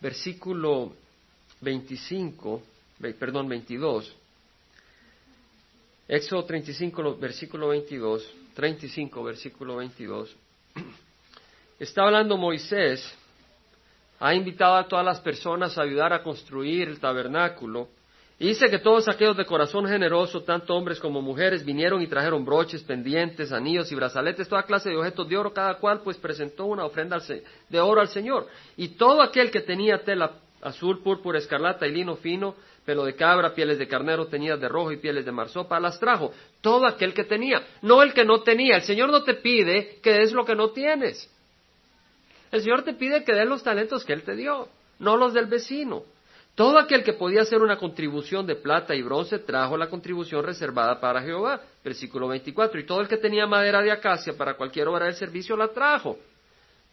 versículo 0.01 0.93
25, 1.61 2.61
perdón, 3.17 3.47
22, 3.47 4.13
Éxodo 6.07 6.43
35, 6.45 7.17
versículo 7.17 7.69
22, 7.69 8.31
35, 8.53 9.23
versículo 9.23 9.77
22. 9.77 10.35
Está 11.79 12.03
hablando 12.03 12.37
Moisés, 12.37 13.03
ha 14.19 14.33
invitado 14.35 14.75
a 14.75 14.87
todas 14.87 15.03
las 15.03 15.19
personas 15.19 15.77
a 15.77 15.81
ayudar 15.81 16.13
a 16.13 16.21
construir 16.21 16.89
el 16.89 16.99
tabernáculo. 16.99 17.89
Y 18.37 18.49
dice 18.49 18.69
que 18.69 18.79
todos 18.79 19.07
aquellos 19.07 19.35
de 19.35 19.45
corazón 19.45 19.87
generoso, 19.87 20.43
tanto 20.43 20.75
hombres 20.75 20.99
como 20.99 21.21
mujeres, 21.21 21.65
vinieron 21.65 22.01
y 22.01 22.07
trajeron 22.07 22.45
broches, 22.45 22.83
pendientes, 22.83 23.51
anillos 23.51 23.91
y 23.91 23.95
brazaletes, 23.95 24.47
toda 24.47 24.63
clase 24.63 24.89
de 24.89 24.97
objetos 24.97 25.27
de 25.27 25.37
oro, 25.37 25.53
cada 25.53 25.75
cual 25.75 26.01
pues 26.01 26.17
presentó 26.17 26.65
una 26.65 26.85
ofrenda 26.85 27.17
de 27.69 27.79
oro 27.79 28.01
al 28.01 28.09
Señor. 28.09 28.47
Y 28.77 28.89
todo 28.89 29.21
aquel 29.21 29.49
que 29.49 29.61
tenía 29.61 30.03
tela 30.03 30.33
azul, 30.61 31.01
púrpura, 31.01 31.39
escarlata 31.39 31.87
y 31.87 31.91
lino 31.91 32.15
fino, 32.15 32.55
pelo 32.85 33.05
de 33.05 33.15
cabra, 33.15 33.53
pieles 33.53 33.79
de 33.79 33.87
carnero 33.87 34.27
teñidas 34.27 34.59
de 34.59 34.69
rojo 34.69 34.91
y 34.91 34.97
pieles 34.97 35.25
de 35.25 35.31
marsopa, 35.31 35.79
las 35.79 35.99
trajo. 35.99 36.31
Todo 36.61 36.85
aquel 36.85 37.13
que 37.13 37.23
tenía, 37.23 37.65
no 37.81 38.01
el 38.01 38.13
que 38.13 38.25
no 38.25 38.41
tenía. 38.41 38.77
El 38.77 38.83
Señor 38.83 39.09
no 39.09 39.23
te 39.23 39.35
pide 39.35 39.99
que 40.01 40.13
des 40.13 40.31
lo 40.31 40.45
que 40.45 40.55
no 40.55 40.69
tienes. 40.69 41.29
El 42.51 42.61
Señor 42.61 42.83
te 42.83 42.93
pide 42.93 43.23
que 43.23 43.33
des 43.33 43.47
los 43.47 43.63
talentos 43.63 44.05
que 44.05 44.13
Él 44.13 44.23
te 44.23 44.35
dio. 44.35 44.69
no 44.99 45.17
los 45.17 45.33
del 45.33 45.47
vecino. 45.47 46.03
Todo 46.55 46.79
aquel 46.79 47.03
que 47.03 47.11
podía 47.11 47.41
hacer 47.41 47.61
una 47.61 47.77
contribución 47.77 48.47
de 48.47 48.55
plata 48.55 48.95
y 48.95 49.01
bronce 49.01 49.39
trajo 49.39 49.75
la 49.75 49.89
contribución 49.89 50.41
reservada 50.41 51.01
para 51.01 51.21
Jehová. 51.21 51.61
Versículo 51.83 52.29
24. 52.29 52.79
Y 52.79 52.85
todo 52.85 53.01
el 53.01 53.09
que 53.09 53.17
tenía 53.17 53.45
madera 53.45 53.81
de 53.81 53.91
acacia 53.91 54.37
para 54.37 54.55
cualquier 54.55 54.87
obra 54.87 55.05
del 55.05 55.15
servicio 55.15 55.57
la 55.57 55.67
trajo. 55.67 56.17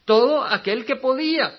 Todo 0.05 0.42
aquel 0.42 0.85
que 0.85 0.96
podía. 0.96 1.57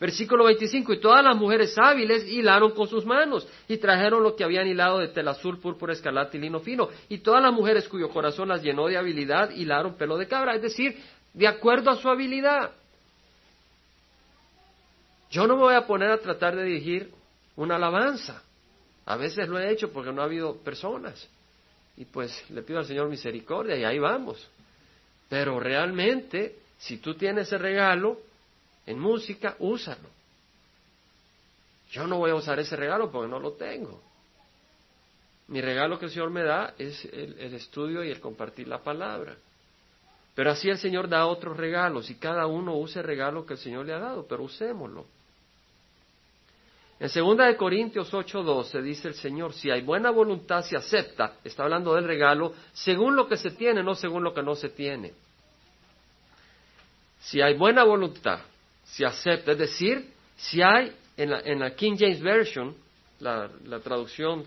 Versículo 0.00 0.44
25. 0.44 0.92
Y 0.92 1.00
todas 1.00 1.24
las 1.24 1.36
mujeres 1.36 1.76
hábiles 1.76 2.28
hilaron 2.28 2.72
con 2.72 2.86
sus 2.88 3.04
manos 3.04 3.48
y 3.66 3.78
trajeron 3.78 4.22
lo 4.22 4.36
que 4.36 4.44
habían 4.44 4.66
hilado 4.68 4.98
de 4.98 5.08
tela 5.08 5.32
azul, 5.32 5.58
púrpura, 5.58 5.92
escarlata 5.92 6.36
y 6.36 6.40
lino 6.40 6.60
fino. 6.60 6.88
Y 7.08 7.18
todas 7.18 7.42
las 7.42 7.52
mujeres 7.52 7.88
cuyo 7.88 8.08
corazón 8.08 8.48
las 8.48 8.62
llenó 8.62 8.86
de 8.86 8.96
habilidad 8.96 9.50
hilaron 9.50 9.94
pelo 9.94 10.16
de 10.16 10.28
cabra. 10.28 10.54
Es 10.54 10.62
decir, 10.62 10.96
de 11.32 11.48
acuerdo 11.48 11.90
a 11.90 11.96
su 11.96 12.08
habilidad. 12.08 12.70
Yo 15.30 15.46
no 15.46 15.56
me 15.56 15.62
voy 15.62 15.74
a 15.74 15.86
poner 15.86 16.10
a 16.10 16.18
tratar 16.18 16.56
de 16.56 16.64
dirigir 16.64 17.12
una 17.56 17.76
alabanza. 17.76 18.42
A 19.04 19.16
veces 19.16 19.48
lo 19.48 19.58
he 19.58 19.70
hecho 19.70 19.92
porque 19.92 20.12
no 20.12 20.22
ha 20.22 20.26
habido 20.26 20.56
personas. 20.58 21.28
Y 21.96 22.04
pues 22.04 22.48
le 22.50 22.62
pido 22.62 22.78
al 22.78 22.86
Señor 22.86 23.08
misericordia 23.08 23.76
y 23.76 23.84
ahí 23.84 23.98
vamos. 23.98 24.48
Pero 25.28 25.58
realmente, 25.58 26.56
si 26.78 26.98
tú 26.98 27.14
tienes 27.14 27.48
ese 27.48 27.58
regalo 27.58 28.27
en 28.88 28.98
música, 28.98 29.54
úsalo. 29.58 30.08
Yo 31.90 32.06
no 32.06 32.16
voy 32.16 32.30
a 32.30 32.36
usar 32.36 32.58
ese 32.58 32.74
regalo 32.74 33.10
porque 33.10 33.28
no 33.28 33.38
lo 33.38 33.52
tengo. 33.52 34.00
Mi 35.48 35.60
regalo 35.60 35.98
que 35.98 36.06
el 36.06 36.10
Señor 36.10 36.30
me 36.30 36.42
da 36.42 36.72
es 36.78 37.04
el, 37.04 37.52
estudio 37.52 38.02
y 38.02 38.10
el 38.10 38.18
compartir 38.18 38.66
la 38.66 38.82
palabra. 38.82 39.36
Pero 40.34 40.50
así 40.50 40.70
el 40.70 40.78
Señor 40.78 41.06
da 41.06 41.26
otros 41.26 41.58
regalos 41.58 42.08
y 42.08 42.14
cada 42.14 42.46
uno 42.46 42.76
use 42.76 43.00
el 43.00 43.04
regalo 43.04 43.44
que 43.44 43.54
el 43.54 43.58
Señor 43.58 43.84
le 43.84 43.92
ha 43.92 43.98
dado, 43.98 44.26
pero 44.26 44.44
usémoslo. 44.44 45.04
En 46.98 47.10
2 47.14 47.36
de 47.36 47.56
Corintios 47.58 48.10
8:12 48.10 48.80
dice 48.80 49.08
el 49.08 49.14
Señor, 49.14 49.52
si 49.52 49.70
hay 49.70 49.82
buena 49.82 50.10
voluntad 50.10 50.64
se 50.64 50.76
acepta, 50.76 51.34
está 51.44 51.64
hablando 51.64 51.94
del 51.94 52.04
regalo, 52.04 52.54
según 52.72 53.16
lo 53.16 53.28
que 53.28 53.36
se 53.36 53.50
tiene, 53.50 53.82
no 53.82 53.94
según 53.94 54.24
lo 54.24 54.32
que 54.32 54.42
no 54.42 54.54
se 54.54 54.70
tiene. 54.70 55.12
Si 57.20 57.42
hay 57.42 57.54
buena 57.54 57.84
voluntad, 57.84 58.40
se 58.92 59.04
acepta, 59.04 59.52
es 59.52 59.58
decir, 59.58 60.12
si 60.36 60.62
hay 60.62 60.92
en 61.16 61.30
la, 61.30 61.40
en 61.40 61.58
la 61.60 61.74
King 61.74 61.96
James 61.98 62.20
Version, 62.20 62.74
la, 63.20 63.50
la 63.64 63.80
traducción 63.80 64.44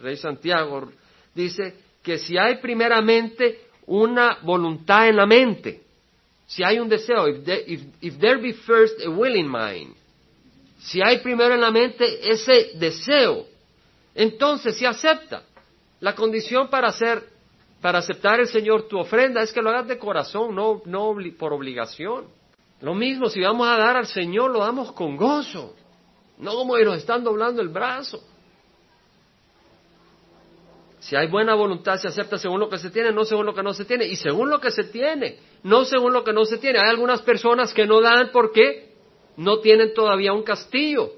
Rey 0.00 0.16
Santiago, 0.16 0.90
dice 1.34 1.74
que 2.02 2.18
si 2.18 2.36
hay 2.38 2.56
primeramente 2.56 3.60
una 3.86 4.38
voluntad 4.42 5.08
en 5.08 5.16
la 5.16 5.26
mente, 5.26 5.82
si 6.46 6.62
hay 6.62 6.78
un 6.78 6.88
deseo, 6.88 7.28
if 7.28 7.44
there, 7.44 7.64
if, 7.66 7.80
if 8.00 8.18
there 8.18 8.40
be 8.40 8.52
first 8.52 9.00
a 9.04 9.10
willing 9.10 9.48
mind, 9.48 9.94
si 10.78 11.02
hay 11.02 11.18
primero 11.18 11.54
en 11.54 11.60
la 11.60 11.70
mente 11.70 12.30
ese 12.30 12.72
deseo, 12.74 13.46
entonces 14.14 14.76
se 14.76 14.86
acepta. 14.86 15.42
La 16.00 16.14
condición 16.14 16.68
para 16.68 16.88
hacer, 16.88 17.24
para 17.80 17.98
aceptar 17.98 18.38
el 18.38 18.48
Señor 18.48 18.86
tu 18.86 18.98
ofrenda 18.98 19.42
es 19.42 19.52
que 19.52 19.62
lo 19.62 19.70
hagas 19.70 19.88
de 19.88 19.98
corazón, 19.98 20.54
no, 20.54 20.82
no 20.84 21.16
por 21.38 21.52
obligación. 21.52 22.26
Lo 22.80 22.94
mismo, 22.94 23.28
si 23.28 23.40
vamos 23.40 23.66
a 23.68 23.76
dar 23.76 23.96
al 23.96 24.06
Señor, 24.06 24.50
lo 24.50 24.60
damos 24.60 24.92
con 24.92 25.16
gozo, 25.16 25.74
no 26.38 26.54
como 26.54 26.76
nos 26.78 26.98
están 26.98 27.24
doblando 27.24 27.62
el 27.62 27.68
brazo. 27.68 28.22
Si 31.06 31.14
hay 31.14 31.28
buena 31.28 31.54
voluntad, 31.54 31.98
se 31.98 32.08
acepta 32.08 32.36
según 32.36 32.58
lo 32.58 32.68
que 32.68 32.78
se 32.78 32.90
tiene, 32.90 33.12
no 33.12 33.24
según 33.24 33.46
lo 33.46 33.54
que 33.54 33.62
no 33.62 33.72
se 33.72 33.84
tiene. 33.84 34.06
Y 34.06 34.16
según 34.16 34.50
lo 34.50 34.60
que 34.60 34.72
se 34.72 34.84
tiene, 34.84 35.38
no 35.62 35.84
según 35.84 36.12
lo 36.12 36.24
que 36.24 36.32
no 36.32 36.44
se 36.44 36.58
tiene. 36.58 36.80
Hay 36.80 36.90
algunas 36.90 37.22
personas 37.22 37.72
que 37.72 37.86
no 37.86 38.00
dan 38.00 38.30
porque 38.32 38.92
no 39.36 39.60
tienen 39.60 39.94
todavía 39.94 40.32
un 40.32 40.42
castillo. 40.42 41.12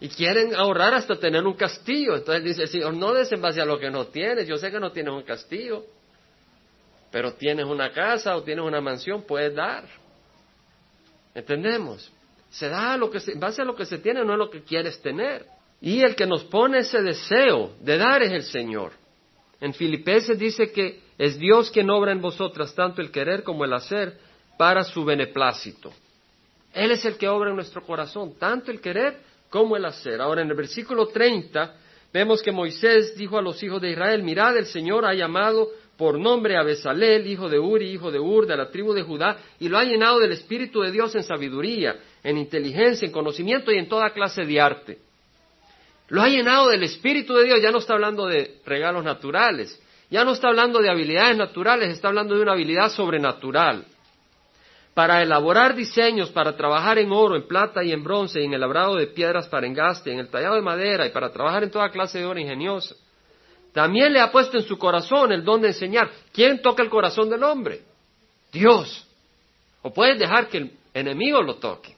Y 0.00 0.10
quieren 0.10 0.54
ahorrar 0.54 0.92
hasta 0.92 1.16
tener 1.16 1.46
un 1.46 1.54
castillo. 1.54 2.14
Entonces 2.14 2.44
dice 2.44 2.66
Señor, 2.66 2.92
no 2.94 3.14
des 3.14 3.32
a 3.32 3.64
lo 3.64 3.78
que 3.78 3.90
no 3.90 4.08
tienes. 4.08 4.46
Yo 4.46 4.58
sé 4.58 4.70
que 4.70 4.80
no 4.80 4.92
tienes 4.92 5.14
un 5.14 5.22
castillo, 5.22 5.84
pero 7.16 7.32
tienes 7.32 7.64
una 7.64 7.92
casa 7.92 8.36
o 8.36 8.42
tienes 8.42 8.62
una 8.62 8.82
mansión, 8.82 9.22
puedes 9.22 9.54
dar. 9.54 9.84
¿Entendemos? 11.34 12.12
Se 12.50 12.68
da 12.68 12.94
lo 12.98 13.10
que 13.10 13.22
en 13.26 13.40
base 13.40 13.62
a 13.62 13.64
lo 13.64 13.74
que 13.74 13.86
se 13.86 13.96
tiene, 13.96 14.22
no 14.22 14.34
es 14.34 14.38
lo 14.38 14.50
que 14.50 14.62
quieres 14.62 15.00
tener. 15.00 15.46
Y 15.80 16.02
el 16.02 16.14
que 16.14 16.26
nos 16.26 16.44
pone 16.44 16.80
ese 16.80 17.00
deseo 17.00 17.70
de 17.80 17.96
dar 17.96 18.22
es 18.22 18.32
el 18.32 18.42
Señor. 18.42 18.92
En 19.62 19.72
Filipenses 19.72 20.38
dice 20.38 20.70
que 20.70 21.00
es 21.16 21.38
Dios 21.38 21.70
quien 21.70 21.88
obra 21.88 22.12
en 22.12 22.20
vosotras 22.20 22.74
tanto 22.74 23.00
el 23.00 23.10
querer 23.10 23.44
como 23.44 23.64
el 23.64 23.72
hacer 23.72 24.18
para 24.58 24.84
su 24.84 25.02
beneplácito. 25.02 25.94
Él 26.74 26.90
es 26.90 27.02
el 27.06 27.16
que 27.16 27.28
obra 27.28 27.48
en 27.48 27.56
nuestro 27.56 27.80
corazón, 27.80 28.34
tanto 28.38 28.70
el 28.70 28.82
querer 28.82 29.20
como 29.48 29.74
el 29.74 29.86
hacer. 29.86 30.20
Ahora 30.20 30.42
en 30.42 30.50
el 30.50 30.54
versículo 30.54 31.06
30 31.06 31.76
vemos 32.12 32.42
que 32.42 32.52
Moisés 32.52 33.16
dijo 33.16 33.38
a 33.38 33.42
los 33.42 33.62
hijos 33.62 33.80
de 33.80 33.92
Israel, 33.92 34.22
mirad, 34.22 34.54
el 34.58 34.66
Señor 34.66 35.06
ha 35.06 35.14
llamado 35.14 35.70
por 35.96 36.18
nombre 36.18 36.56
a 36.56 36.62
Besalel, 36.62 37.26
hijo 37.26 37.48
de 37.48 37.58
Uri, 37.58 37.90
hijo 37.90 38.10
de 38.10 38.18
Ur, 38.18 38.46
de 38.46 38.56
la 38.56 38.70
tribu 38.70 38.92
de 38.92 39.02
Judá, 39.02 39.38
y 39.58 39.68
lo 39.68 39.78
ha 39.78 39.84
llenado 39.84 40.18
del 40.18 40.32
Espíritu 40.32 40.82
de 40.82 40.90
Dios 40.90 41.14
en 41.14 41.22
sabiduría, 41.22 41.96
en 42.22 42.38
inteligencia, 42.38 43.06
en 43.06 43.12
conocimiento 43.12 43.72
y 43.72 43.78
en 43.78 43.88
toda 43.88 44.10
clase 44.10 44.44
de 44.44 44.60
arte. 44.60 44.98
Lo 46.08 46.22
ha 46.22 46.28
llenado 46.28 46.68
del 46.68 46.82
Espíritu 46.82 47.34
de 47.34 47.44
Dios, 47.44 47.60
ya 47.62 47.70
no 47.70 47.78
está 47.78 47.94
hablando 47.94 48.26
de 48.26 48.60
regalos 48.64 49.04
naturales, 49.04 49.80
ya 50.10 50.24
no 50.24 50.32
está 50.32 50.48
hablando 50.48 50.80
de 50.80 50.90
habilidades 50.90 51.36
naturales, 51.36 51.90
está 51.90 52.08
hablando 52.08 52.36
de 52.36 52.42
una 52.42 52.52
habilidad 52.52 52.90
sobrenatural 52.90 53.84
para 54.96 55.22
elaborar 55.22 55.74
diseños, 55.74 56.30
para 56.30 56.56
trabajar 56.56 56.98
en 56.98 57.12
oro, 57.12 57.36
en 57.36 57.46
plata 57.46 57.84
y 57.84 57.92
en 57.92 58.02
bronce, 58.02 58.40
y 58.40 58.44
en 58.44 58.54
el 58.54 58.60
labrado 58.60 58.94
de 58.96 59.06
piedras 59.06 59.46
para 59.46 59.66
engaste, 59.66 60.10
en 60.10 60.20
el 60.20 60.28
tallado 60.28 60.54
de 60.54 60.62
madera, 60.62 61.06
y 61.06 61.10
para 61.10 61.30
trabajar 61.30 61.64
en 61.64 61.70
toda 61.70 61.90
clase 61.90 62.18
de 62.18 62.24
obra 62.24 62.40
ingeniosa. 62.40 62.94
También 63.76 64.10
le 64.10 64.20
ha 64.20 64.32
puesto 64.32 64.56
en 64.56 64.64
su 64.64 64.78
corazón 64.78 65.32
el 65.32 65.44
don 65.44 65.60
de 65.60 65.68
enseñar. 65.68 66.10
¿Quién 66.32 66.62
toca 66.62 66.82
el 66.82 66.88
corazón 66.88 67.28
del 67.28 67.42
hombre? 67.42 67.82
Dios. 68.50 69.06
O 69.82 69.92
puedes 69.92 70.18
dejar 70.18 70.48
que 70.48 70.56
el 70.56 70.72
enemigo 70.94 71.42
lo 71.42 71.56
toque. 71.56 71.94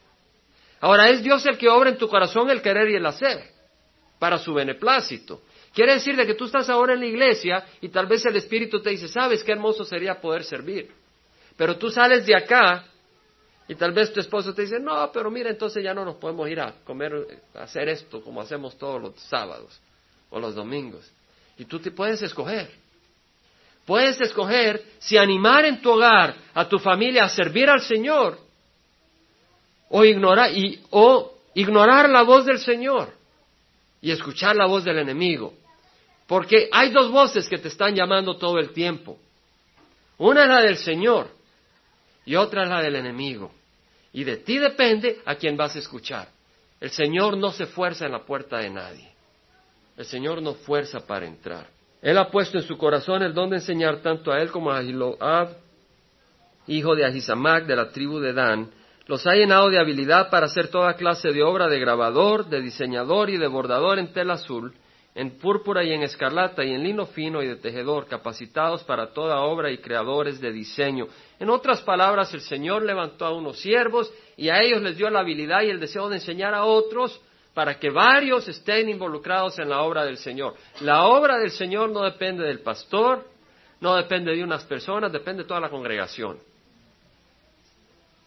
Ahora 0.81 1.09
es 1.09 1.23
Dios 1.23 1.47
el 1.47 1.57
que 1.57 1.69
obra 1.69 1.91
en 1.91 1.97
tu 1.97 2.09
corazón 2.09 2.51
el 2.51 2.63
querer 2.63 2.91
y 2.91 2.97
el 2.97 3.07
hacer, 3.07 3.45
para 4.19 4.39
su 4.39 4.55
beneplácito. 4.55 5.43
Quiere 5.73 5.95
decir 5.95 6.17
de 6.17 6.27
que 6.27 6.35
tú 6.35 6.47
estás 6.47 6.69
ahora 6.69 6.95
en 6.95 6.99
la 6.99 7.07
iglesia 7.07 7.65
y 7.81 7.91
tal 7.91 8.09
vez 8.09 8.27
el 8.27 8.35
Espíritu 8.35 8.83
te 8.83 8.91
dice, 8.91 9.07
sabes 9.07 9.45
qué 9.45 9.53
hermoso 9.53 9.85
sería 9.85 10.21
poder 10.21 10.43
servir. 10.43 10.91
Pero 11.57 11.79
tú 11.79 11.91
sales 11.91 12.27
de 12.27 12.35
acá 12.35 12.87
y 13.69 13.77
tal 13.77 13.93
vez 13.93 14.13
tu 14.13 14.19
esposo 14.19 14.53
te 14.53 14.63
dice, 14.63 14.81
no, 14.81 15.13
pero 15.13 15.31
mira, 15.31 15.49
entonces 15.49 15.85
ya 15.85 15.95
no 15.95 16.05
nos 16.05 16.17
podemos 16.17 16.51
ir 16.51 16.59
a 16.59 16.75
comer, 16.83 17.41
a 17.55 17.63
hacer 17.63 17.89
esto 17.89 18.21
como 18.21 18.41
hacemos 18.41 18.77
todos 18.77 19.01
los 19.01 19.15
sábados 19.21 19.81
o 20.29 20.41
los 20.41 20.57
domingos. 20.57 21.09
Y 21.59 21.65
tú 21.65 21.81
te 21.81 21.91
puedes 21.91 22.23
escoger. 22.23 22.71
Puedes 23.85 24.21
escoger 24.21 24.83
si 24.99 25.17
animar 25.17 25.65
en 25.65 25.81
tu 25.81 25.91
hogar 25.91 26.37
a 26.55 26.69
tu 26.69 26.79
familia 26.79 27.25
a 27.25 27.29
servir 27.29 27.69
al 27.69 27.81
Señor 27.81 28.39
o 29.89 30.05
ignorar, 30.05 30.51
o 30.91 31.33
ignorar 31.55 32.09
la 32.11 32.23
voz 32.23 32.45
del 32.45 32.59
Señor 32.59 33.13
y 34.01 34.11
escuchar 34.11 34.57
la 34.57 34.67
voz 34.67 34.85
del 34.85 34.99
enemigo. 34.99 35.55
Porque 36.27 36.69
hay 36.71 36.91
dos 36.91 37.11
voces 37.11 37.49
que 37.49 37.59
te 37.59 37.69
están 37.69 37.95
llamando 37.95 38.37
todo 38.37 38.59
el 38.59 38.71
tiempo. 38.73 39.19
Una 40.19 40.43
es 40.43 40.49
la 40.49 40.61
del 40.61 40.77
Señor 40.77 41.31
y 42.27 42.37
otra 42.37 42.65
es 42.65 42.69
la 42.69 42.83
del 42.83 42.97
enemigo. 42.97 43.51
Y 44.13 44.25
de 44.25 44.37
ti 44.37 44.59
depende 44.59 45.23
a 45.25 45.37
quién 45.37 45.57
vas 45.57 45.75
a 45.77 45.79
escuchar. 45.79 46.29
El 46.81 46.91
Señor 46.91 47.39
no 47.39 47.51
se 47.51 47.67
fuerza 47.67 48.05
en 48.05 48.13
la 48.13 48.25
puerta 48.25 48.59
de 48.59 48.71
nadie. 48.71 49.08
El 49.99 50.05
Señor 50.05 50.41
no 50.41 50.55
fuerza 50.55 51.01
para 51.01 51.27
entrar. 51.27 51.67
Él 52.01 52.17
ha 52.19 52.31
puesto 52.31 52.57
en 52.57 52.63
su 52.63 52.79
corazón 52.79 53.21
el 53.25 53.35
don 53.35 53.51
de 53.51 53.57
enseñar 53.57 54.01
tanto 54.01 54.31
a 54.31 54.41
él 54.41 54.53
como 54.53 54.71
a 54.71 54.79
Ahiloab, 54.79 55.57
hijo 56.69 56.95
de 56.95 57.05
Ahisamac 57.05 57.67
de 57.67 57.75
la 57.75 57.91
tribu 57.91 58.21
de 58.21 58.33
Dan. 58.33 58.71
Los 59.09 59.27
ha 59.27 59.35
llenado 59.35 59.69
de 59.71 59.81
habilidad 59.81 60.31
para 60.31 60.47
hacer 60.47 60.69
toda 60.69 60.95
clase 60.95 61.33
de 61.33 61.43
obra 61.43 61.67
de 61.67 61.81
grabador, 61.81 62.49
de 62.49 62.61
diseñador 62.61 63.29
y 63.29 63.39
de 63.39 63.49
bordador 63.49 63.99
en 63.99 64.13
tela 64.13 64.35
azul, 64.35 64.73
en 65.17 65.37
púrpura 65.39 65.83
y 65.83 65.93
en 65.93 66.05
escarlata 66.05 66.65
y 66.65 66.71
en 66.71 66.85
lino 66.85 67.07
fino 67.07 67.43
y 67.43 67.49
de 67.49 67.57
tejedor, 67.57 68.07
capacitados 68.07 68.85
para 68.85 69.13
toda 69.13 69.41
obra 69.41 69.73
y 69.73 69.79
creadores 69.79 70.41
de 70.41 70.53
diseño. 70.53 71.09
En 71.41 71.51
otras 71.51 71.81
palabras, 71.83 72.33
el 72.35 72.43
Señor 72.43 72.85
levantó 72.85 73.27
a 73.27 73.35
unos 73.35 73.59
siervos 73.59 74.13
y 74.37 74.49
a 74.49 74.61
ellos 74.61 74.81
les 74.81 74.97
dio 74.97 75.11
la 75.11 75.21
habilidad 75.21 75.63
y 75.63 75.71
el 75.71 75.81
deseo 75.81 76.09
de 76.09 76.19
enseñar 76.19 76.55
a 76.55 76.67
otros 76.67 77.21
para 77.59 77.77
que 77.77 77.91
varios 77.91 78.47
estén 78.47 78.89
involucrados 78.89 79.59
en 79.59 79.69
la 79.69 79.83
obra 79.83 80.05
del 80.05 80.17
Señor. 80.17 80.55
La 80.83 81.07
obra 81.07 81.39
del 81.39 81.51
Señor 81.51 81.91
no 81.91 82.05
depende 82.05 82.45
del 82.45 82.61
pastor, 82.61 83.27
no 83.81 83.97
depende 83.97 84.33
de 84.33 84.45
unas 84.45 84.63
personas, 84.63 85.11
depende 85.11 85.43
de 85.43 85.49
toda 85.49 85.59
la 85.59 85.69
congregación. 85.69 86.39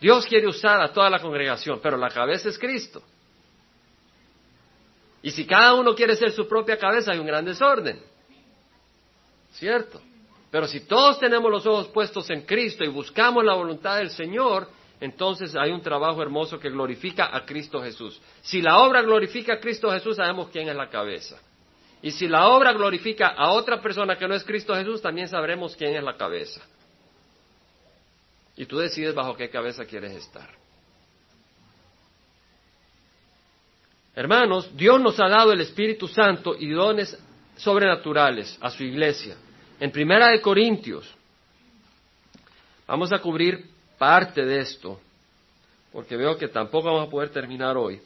Dios 0.02 0.26
quiere 0.26 0.48
usar 0.48 0.82
a 0.82 0.92
toda 0.92 1.10
la 1.10 1.22
congregación, 1.22 1.80
pero 1.82 1.96
la 1.96 2.10
cabeza 2.10 2.50
es 2.50 2.60
Cristo. 2.60 3.02
Y 5.22 5.32
si 5.32 5.48
cada 5.48 5.76
uno 5.76 5.96
quiere 5.96 6.18
ser 6.18 6.34
su 6.34 6.46
propia 6.46 6.76
cabeza, 6.78 7.14
hay 7.14 7.20
un 7.20 7.28
gran 7.28 7.46
desorden. 7.46 8.04
¿Cierto? 9.54 10.02
Pero 10.52 10.68
si 10.68 10.82
todos 10.82 11.18
tenemos 11.22 11.50
los 11.50 11.66
ojos 11.66 11.88
puestos 11.88 12.30
en 12.32 12.42
Cristo 12.42 12.84
y 12.84 12.90
buscamos 12.90 13.46
la 13.46 13.54
voluntad 13.54 13.96
del 13.96 14.10
Señor, 14.10 14.68
entonces 15.02 15.56
hay 15.56 15.72
un 15.72 15.82
trabajo 15.82 16.22
hermoso 16.22 16.60
que 16.60 16.70
glorifica 16.70 17.36
a 17.36 17.44
Cristo 17.44 17.82
Jesús. 17.82 18.22
Si 18.44 18.62
la 18.62 18.78
obra 18.78 19.02
glorifica 19.02 19.54
a 19.54 19.60
Cristo 19.60 19.92
Jesús, 19.92 20.16
sabemos 20.18 20.50
quién 20.52 20.70
es 20.70 20.76
la 20.76 20.90
cabeza. 20.90 21.42
Y 22.04 22.12
si 22.12 22.28
la 22.28 22.48
obra 22.48 22.72
glorifica 22.72 23.30
a 23.30 23.52
otra 23.52 23.82
persona 23.82 24.16
que 24.16 24.28
no 24.28 24.36
es 24.36 24.44
Cristo 24.44 24.76
Jesús, 24.76 25.02
también 25.02 25.28
sabremos 25.28 25.76
quién 25.76 25.96
es 25.96 26.04
la 26.04 26.16
cabeza. 26.16 26.62
Y 28.56 28.68
tú 28.68 28.78
decides 28.78 29.16
bajo 29.16 29.36
qué 29.36 29.50
cabeza 29.50 29.86
quieres 29.86 30.12
estar. 30.12 30.50
Hermanos, 34.14 34.70
Dios 34.76 35.02
nos 35.02 35.20
ha 35.20 35.30
dado 35.30 35.52
el 35.52 35.62
Espíritu 35.62 36.08
Santo 36.08 36.56
y 36.60 36.70
dones 36.70 37.18
sobrenaturales 37.56 38.56
a 38.62 38.70
su 38.70 38.84
iglesia. 38.84 39.36
En 39.80 39.92
Primera 39.92 40.28
de 40.28 40.42
Corintios, 40.42 41.12
vamos 42.86 43.12
a 43.12 43.18
cubrir 43.18 43.72
parte 44.02 44.44
de 44.44 44.62
esto, 44.62 45.00
porque 45.94 46.18
veo 46.18 46.36
que 46.36 46.48
tampoco 46.48 46.88
vamos 46.88 47.08
a 47.08 47.12
poder 47.12 47.30
terminar 47.30 47.78
hoy. 47.78 48.02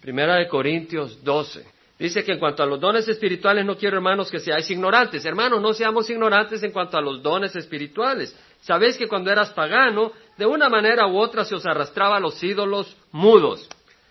Primera 0.00 0.34
de 0.34 0.48
Corintios 0.48 1.22
12. 1.22 1.64
Dice 1.96 2.24
que 2.24 2.32
en 2.32 2.40
cuanto 2.40 2.64
a 2.64 2.66
los 2.66 2.80
dones 2.80 3.06
espirituales 3.06 3.64
no 3.64 3.76
quiero, 3.76 3.98
hermanos, 3.98 4.32
que 4.32 4.40
seáis 4.40 4.68
ignorantes. 4.68 5.24
Hermanos, 5.24 5.62
no 5.62 5.74
seamos 5.74 6.10
ignorantes 6.10 6.60
en 6.64 6.72
cuanto 6.72 6.98
a 6.98 7.00
los 7.00 7.22
dones 7.22 7.54
espirituales. 7.54 8.36
Sabéis 8.62 8.98
que 8.98 9.06
cuando 9.06 9.30
eras 9.30 9.50
pagano, 9.50 10.10
de 10.36 10.46
una 10.46 10.68
manera 10.68 11.06
u 11.06 11.18
otra 11.18 11.44
se 11.44 11.54
os 11.54 11.64
arrastraba 11.66 12.16
a 12.16 12.20
los 12.20 12.42
ídolos 12.42 12.96
mudos. 13.12 13.68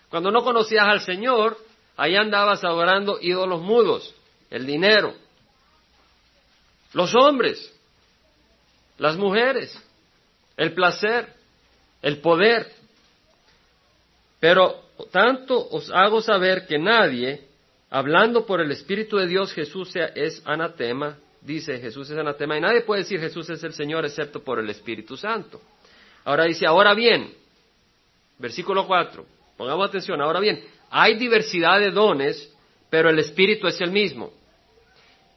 Cuando 0.08 0.30
no 0.30 0.42
conocías 0.42 0.86
al 0.86 1.02
Señor, 1.02 1.58
ahí 1.94 2.16
andabas 2.16 2.64
adorando 2.64 3.18
ídolos 3.20 3.60
mudos, 3.60 4.14
el 4.48 4.64
dinero, 4.64 5.12
los 6.94 7.14
hombres, 7.14 7.70
las 8.96 9.18
mujeres, 9.18 9.78
el 10.60 10.74
placer, 10.74 11.26
el 12.02 12.18
poder. 12.18 12.70
Pero 14.38 14.82
tanto 15.10 15.58
os 15.70 15.90
hago 15.90 16.20
saber 16.20 16.66
que 16.66 16.78
nadie, 16.78 17.46
hablando 17.88 18.44
por 18.44 18.60
el 18.60 18.70
Espíritu 18.70 19.16
de 19.16 19.26
Dios, 19.26 19.54
Jesús 19.54 19.90
es 19.96 20.42
anatema, 20.44 21.16
dice 21.40 21.78
Jesús 21.80 22.10
es 22.10 22.18
anatema, 22.18 22.58
y 22.58 22.60
nadie 22.60 22.82
puede 22.82 23.02
decir 23.02 23.18
Jesús 23.18 23.48
es 23.48 23.64
el 23.64 23.72
Señor 23.72 24.04
excepto 24.04 24.44
por 24.44 24.58
el 24.58 24.68
Espíritu 24.68 25.16
Santo. 25.16 25.62
Ahora 26.26 26.44
dice, 26.44 26.66
ahora 26.66 26.92
bien, 26.92 27.32
versículo 28.38 28.86
4, 28.86 29.24
pongamos 29.56 29.88
atención, 29.88 30.20
ahora 30.20 30.40
bien, 30.40 30.62
hay 30.90 31.14
diversidad 31.14 31.80
de 31.80 31.90
dones, 31.90 32.54
pero 32.90 33.08
el 33.08 33.18
Espíritu 33.18 33.66
es 33.66 33.80
el 33.80 33.92
mismo. 33.92 34.30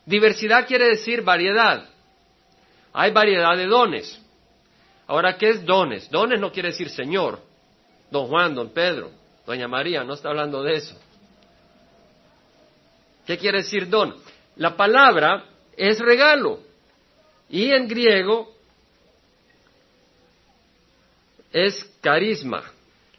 Diversidad 0.06 0.68
quiere 0.68 0.90
decir 0.90 1.22
variedad. 1.22 1.90
Hay 2.92 3.12
variedad 3.12 3.56
de 3.56 3.68
dones. 3.68 4.20
Ahora, 5.14 5.38
¿qué 5.38 5.52
es 5.52 5.64
dones? 5.64 6.10
Dones 6.10 6.40
no 6.40 6.52
quiere 6.52 6.70
decir 6.70 6.90
Señor. 6.90 7.40
Don 8.10 8.26
Juan, 8.26 8.56
don 8.56 8.74
Pedro, 8.74 9.12
doña 9.46 9.68
María, 9.68 10.04
no 10.04 10.16
está 10.16 10.30
hablando 10.30 10.64
de 10.64 10.74
eso. 10.74 11.00
¿Qué 13.28 13.38
quiere 13.38 13.60
decir 13.60 13.88
don? 13.88 14.16
La 14.56 14.76
palabra 14.76 15.46
es 15.78 16.00
regalo. 16.00 16.62
Y 17.48 17.70
en 17.70 17.88
griego 17.88 18.56
es 21.52 21.86
carisma. 22.02 22.64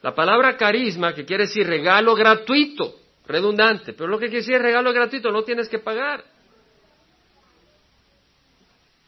La 0.03 0.17
palabra 0.17 0.57
carisma, 0.57 1.15
que 1.15 1.25
quiere 1.25 1.45
decir 1.45 1.65
regalo 1.65 2.17
gratuito, 2.17 2.97
redundante, 3.25 3.93
pero 3.93 4.09
lo 4.09 4.19
que 4.19 4.27
quiere 4.27 4.45
decir 4.45 4.61
regalo 4.61 4.93
gratuito, 4.93 5.31
no 5.31 5.45
tienes 5.45 5.69
que 5.69 5.79
pagar. 5.79 6.25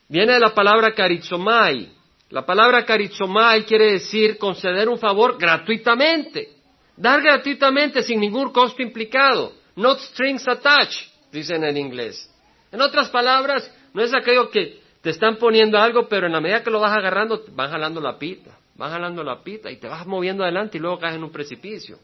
Viene 0.08 0.34
de 0.34 0.38
la 0.38 0.54
palabra 0.54 0.94
carizomai. 0.94 1.95
La 2.30 2.44
palabra 2.44 2.84
carizomai 2.84 3.64
quiere 3.64 3.92
decir 3.92 4.36
conceder 4.36 4.88
un 4.88 4.98
favor 4.98 5.38
gratuitamente. 5.38 6.56
Dar 6.96 7.22
gratuitamente 7.22 8.02
sin 8.02 8.20
ningún 8.20 8.52
costo 8.52 8.82
implicado. 8.82 9.52
Not 9.76 10.00
strings 10.00 10.48
attached, 10.48 11.08
dicen 11.30 11.62
en 11.62 11.76
inglés. 11.76 12.28
En 12.72 12.80
otras 12.80 13.10
palabras, 13.10 13.70
no 13.92 14.02
es 14.02 14.12
aquello 14.14 14.50
que 14.50 14.80
te 15.02 15.10
están 15.10 15.36
poniendo 15.36 15.78
algo, 15.78 16.08
pero 16.08 16.26
en 16.26 16.32
la 16.32 16.40
medida 16.40 16.62
que 16.62 16.70
lo 16.70 16.80
vas 16.80 16.96
agarrando, 16.96 17.44
vas 17.52 17.70
jalando 17.70 18.00
la 18.00 18.18
pita, 18.18 18.58
vas 18.74 18.90
jalando 18.90 19.22
la 19.22 19.42
pita 19.42 19.70
y 19.70 19.76
te 19.76 19.86
vas 19.86 20.06
moviendo 20.06 20.42
adelante 20.42 20.78
y 20.78 20.80
luego 20.80 20.98
caes 20.98 21.14
en 21.14 21.22
un 21.22 21.30
precipicio. 21.30 21.98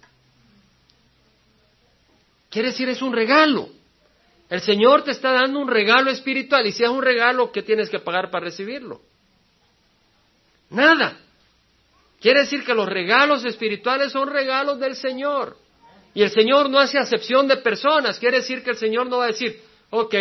Quiere 2.49 2.69
decir, 2.69 2.89
es 2.89 3.03
un 3.03 3.13
regalo. 3.13 3.71
El 4.49 4.61
Señor 4.61 5.03
te 5.03 5.11
está 5.11 5.33
dando 5.33 5.59
un 5.59 5.69
regalo 5.69 6.11
espiritual 6.11 6.67
y 6.67 6.73
si 6.73 6.85
es 6.85 6.91
un 6.91 7.03
regalo, 7.03 7.51
¿qué 7.51 7.63
tienes 7.63 7.89
que 7.89 7.99
pagar 7.99 8.31
para 8.31 8.45
recibirlo? 8.45 9.01
Nada. 10.73 11.19
Quiere 12.21 12.41
decir 12.41 12.65
que 12.65 12.75
los 12.75 12.89
regalos 12.89 13.45
espirituales 13.45 14.13
son 14.13 14.29
regalos 14.29 14.79
del 14.79 14.97
Señor. 14.97 15.57
Y 16.15 16.23
el 16.23 16.31
Señor 16.31 16.69
no 16.71 16.79
hace 16.79 16.99
acepción 16.99 17.49
de 17.49 17.57
personas. 17.59 18.19
Quiere 18.19 18.39
decir 18.39 18.63
que 18.63 18.71
el 18.71 18.77
Señor 18.77 19.07
no 19.07 19.19
va 19.19 19.25
a 19.25 19.29
decir, 19.29 19.61
ok, 19.91 20.15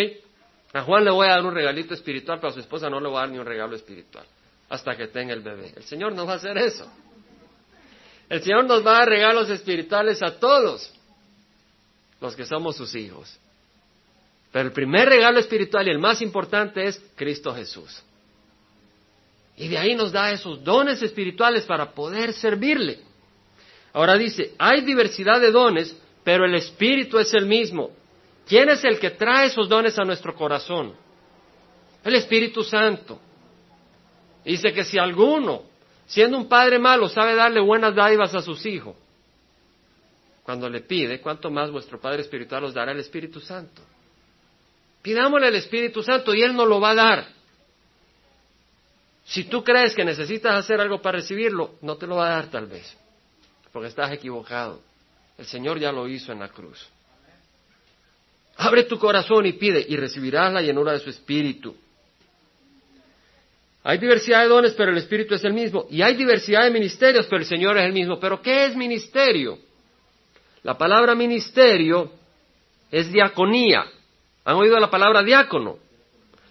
a 0.74 0.82
Juan 0.84 1.04
le 1.04 1.12
voy 1.12 1.28
a 1.28 1.32
dar 1.32 1.46
un 1.46 1.54
regalito 1.54 1.94
espiritual, 1.94 2.40
pero 2.40 2.52
a 2.52 2.54
su 2.54 2.60
esposa 2.60 2.90
no 2.90 3.00
le 3.00 3.08
voy 3.08 3.18
a 3.18 3.22
dar 3.22 3.30
ni 3.30 3.38
un 3.38 3.46
regalo 3.46 3.76
espiritual 3.76 4.26
hasta 4.70 4.96
que 4.96 5.08
tenga 5.08 5.34
el 5.34 5.42
bebé. 5.42 5.74
El 5.76 5.84
Señor 5.84 6.14
no 6.14 6.26
va 6.26 6.34
a 6.34 6.36
hacer 6.38 6.58
eso. 6.58 6.90
El 8.30 8.42
Señor 8.42 8.64
nos 8.64 8.86
va 8.86 8.96
a 8.96 9.00
dar 9.00 9.10
regalos 9.10 9.50
espirituales 9.50 10.24
a 10.24 10.40
todos 10.40 10.94
los 12.22 12.36
que 12.38 12.46
somos 12.46 12.78
sus 12.78 12.96
hijos. 12.96 13.38
Pero 14.50 14.68
el 14.68 14.72
primer 14.72 15.10
regalo 15.10 15.40
espiritual 15.40 15.88
y 15.88 15.92
el 15.92 16.00
más 16.00 16.22
importante 16.22 16.86
es 16.86 17.02
Cristo 17.16 17.54
Jesús. 17.54 18.02
Y 19.58 19.68
de 19.68 19.78
ahí 19.78 19.96
nos 19.96 20.12
da 20.12 20.32
esos 20.32 20.64
dones 20.64 21.02
espirituales 21.02 21.64
para 21.66 21.92
poder 21.92 22.34
servirle. 22.34 23.00
Ahora 23.94 24.18
dice, 24.18 24.54
hay 24.58 24.82
diversidad 24.82 25.42
de 25.42 25.52
dones, 25.52 25.96
pero 26.24 26.46
el 26.46 26.56
Espíritu 26.56 27.20
es 27.20 27.34
el 27.34 27.46
mismo. 27.46 27.92
¿Quién 28.48 28.70
es 28.70 28.84
el 28.84 29.00
que 29.00 29.12
trae 29.12 29.48
esos 29.48 29.68
dones 29.68 29.98
a 30.00 30.04
nuestro 30.04 30.34
corazón? 30.36 30.94
El 32.04 32.16
Espíritu 32.16 32.64
Santo. 32.64 33.20
Dice 34.44 34.74
que 34.74 34.84
si 34.84 34.98
alguno, 34.98 35.64
siendo 36.08 36.38
un 36.38 36.48
padre 36.48 36.80
malo, 36.80 37.08
sabe 37.10 37.36
darle 37.36 37.60
buenas 37.62 37.94
dádivas 37.94 38.34
a 38.34 38.42
sus 38.42 38.66
hijos, 38.66 38.96
cuando 40.44 40.68
le 40.70 40.82
pide, 40.82 41.22
¿cuánto 41.22 41.52
más 41.52 41.70
vuestro 41.70 42.00
Padre 42.00 42.24
Espiritual 42.24 42.64
os 42.64 42.74
dará 42.74 42.92
el 42.92 43.00
Espíritu 43.00 43.40
Santo? 43.40 43.82
Pidámosle 45.02 45.48
al 45.48 45.56
Espíritu 45.56 46.02
Santo 46.02 46.34
y 46.34 46.42
Él 46.42 46.56
nos 46.56 46.68
lo 46.68 46.80
va 46.80 46.92
a 46.92 46.96
dar. 46.96 47.28
Si 49.32 49.46
tú 49.46 49.64
crees 49.64 49.96
que 49.96 50.04
necesitas 50.04 50.60
hacer 50.60 50.82
algo 50.82 51.02
para 51.02 51.20
recibirlo, 51.20 51.76
no 51.82 51.96
te 51.96 52.06
lo 52.06 52.18
va 52.18 52.28
a 52.28 52.30
dar 52.32 52.48
tal 52.48 52.66
vez, 52.66 52.98
porque 53.72 53.88
estás 53.88 54.12
equivocado. 54.12 54.82
El 55.38 55.46
Señor 55.46 55.80
ya 55.80 55.90
lo 55.94 56.06
hizo 56.10 56.34
en 56.34 56.40
la 56.40 56.50
cruz. 56.50 56.86
Abre 58.58 58.84
tu 58.84 59.00
corazón 59.00 59.46
y 59.46 59.54
pide 59.54 59.86
y 59.88 59.96
recibirás 59.96 60.52
la 60.52 60.62
llenura 60.62 60.92
de 60.92 61.00
su 61.00 61.10
Espíritu. 61.10 61.74
Hay 63.84 64.00
diversidad 64.00 64.42
de 64.42 64.50
dones, 64.50 64.74
pero 64.74 64.92
el 64.92 64.98
Espíritu 64.98 65.34
es 65.36 65.44
el 65.46 65.54
mismo. 65.54 65.88
Y 65.90 66.02
hay 66.02 66.18
diversidad 66.18 66.66
de 66.66 66.72
ministerios, 66.72 67.26
pero 67.28 67.40
el 67.40 67.48
Señor 67.48 67.78
es 67.78 67.86
el 67.86 67.94
mismo. 67.94 68.20
Pero 68.20 68.42
¿qué 68.42 68.66
es 68.66 68.76
ministerio? 68.76 69.58
La 70.62 70.78
palabra 70.78 71.16
ministerio 71.16 72.12
es 72.92 73.10
diaconía. 73.10 73.86
¿Han 74.44 74.58
oído 74.58 74.78
la 74.78 74.90
palabra 74.90 75.24
diácono? 75.24 75.78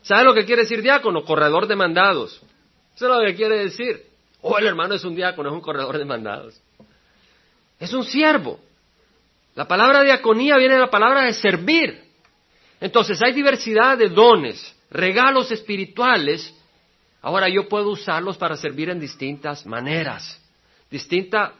¿Sabe 0.01 0.25
lo 0.25 0.33
que 0.33 0.47
quiere 0.47 0.63
decir 0.63 0.81
diácono? 0.81 1.25
Corredor 1.25 1.67
de 1.67 1.77
mandados. 1.77 2.41
Eso 3.01 3.11
es 3.11 3.19
lo 3.19 3.27
que 3.27 3.35
quiere 3.35 3.57
decir. 3.61 4.05
Oh, 4.43 4.59
el 4.59 4.67
hermano 4.67 4.95
es 4.95 5.03
un 5.05 5.15
diácono, 5.15 5.49
es 5.49 5.55
un 5.55 5.63
corredor 5.63 5.97
de 5.97 6.05
mandados. 6.05 6.61
Es 7.79 7.95
un 7.95 8.05
siervo. 8.05 8.61
La 9.55 9.67
palabra 9.67 10.03
diaconía 10.03 10.59
viene 10.59 10.75
de 10.75 10.81
la 10.81 10.91
palabra 10.91 11.23
de 11.23 11.33
servir. 11.33 11.99
Entonces 12.79 13.19
hay 13.23 13.33
diversidad 13.33 13.97
de 13.97 14.11
dones, 14.11 14.77
regalos 14.91 15.51
espirituales. 15.51 16.55
Ahora 17.23 17.49
yo 17.49 17.71
puedo 17.71 17.89
usarlos 17.89 18.37
para 18.37 18.55
servir 18.55 18.91
en 18.91 19.01
distintas 19.01 19.65
maneras, 19.65 20.39
distintos 20.91 21.53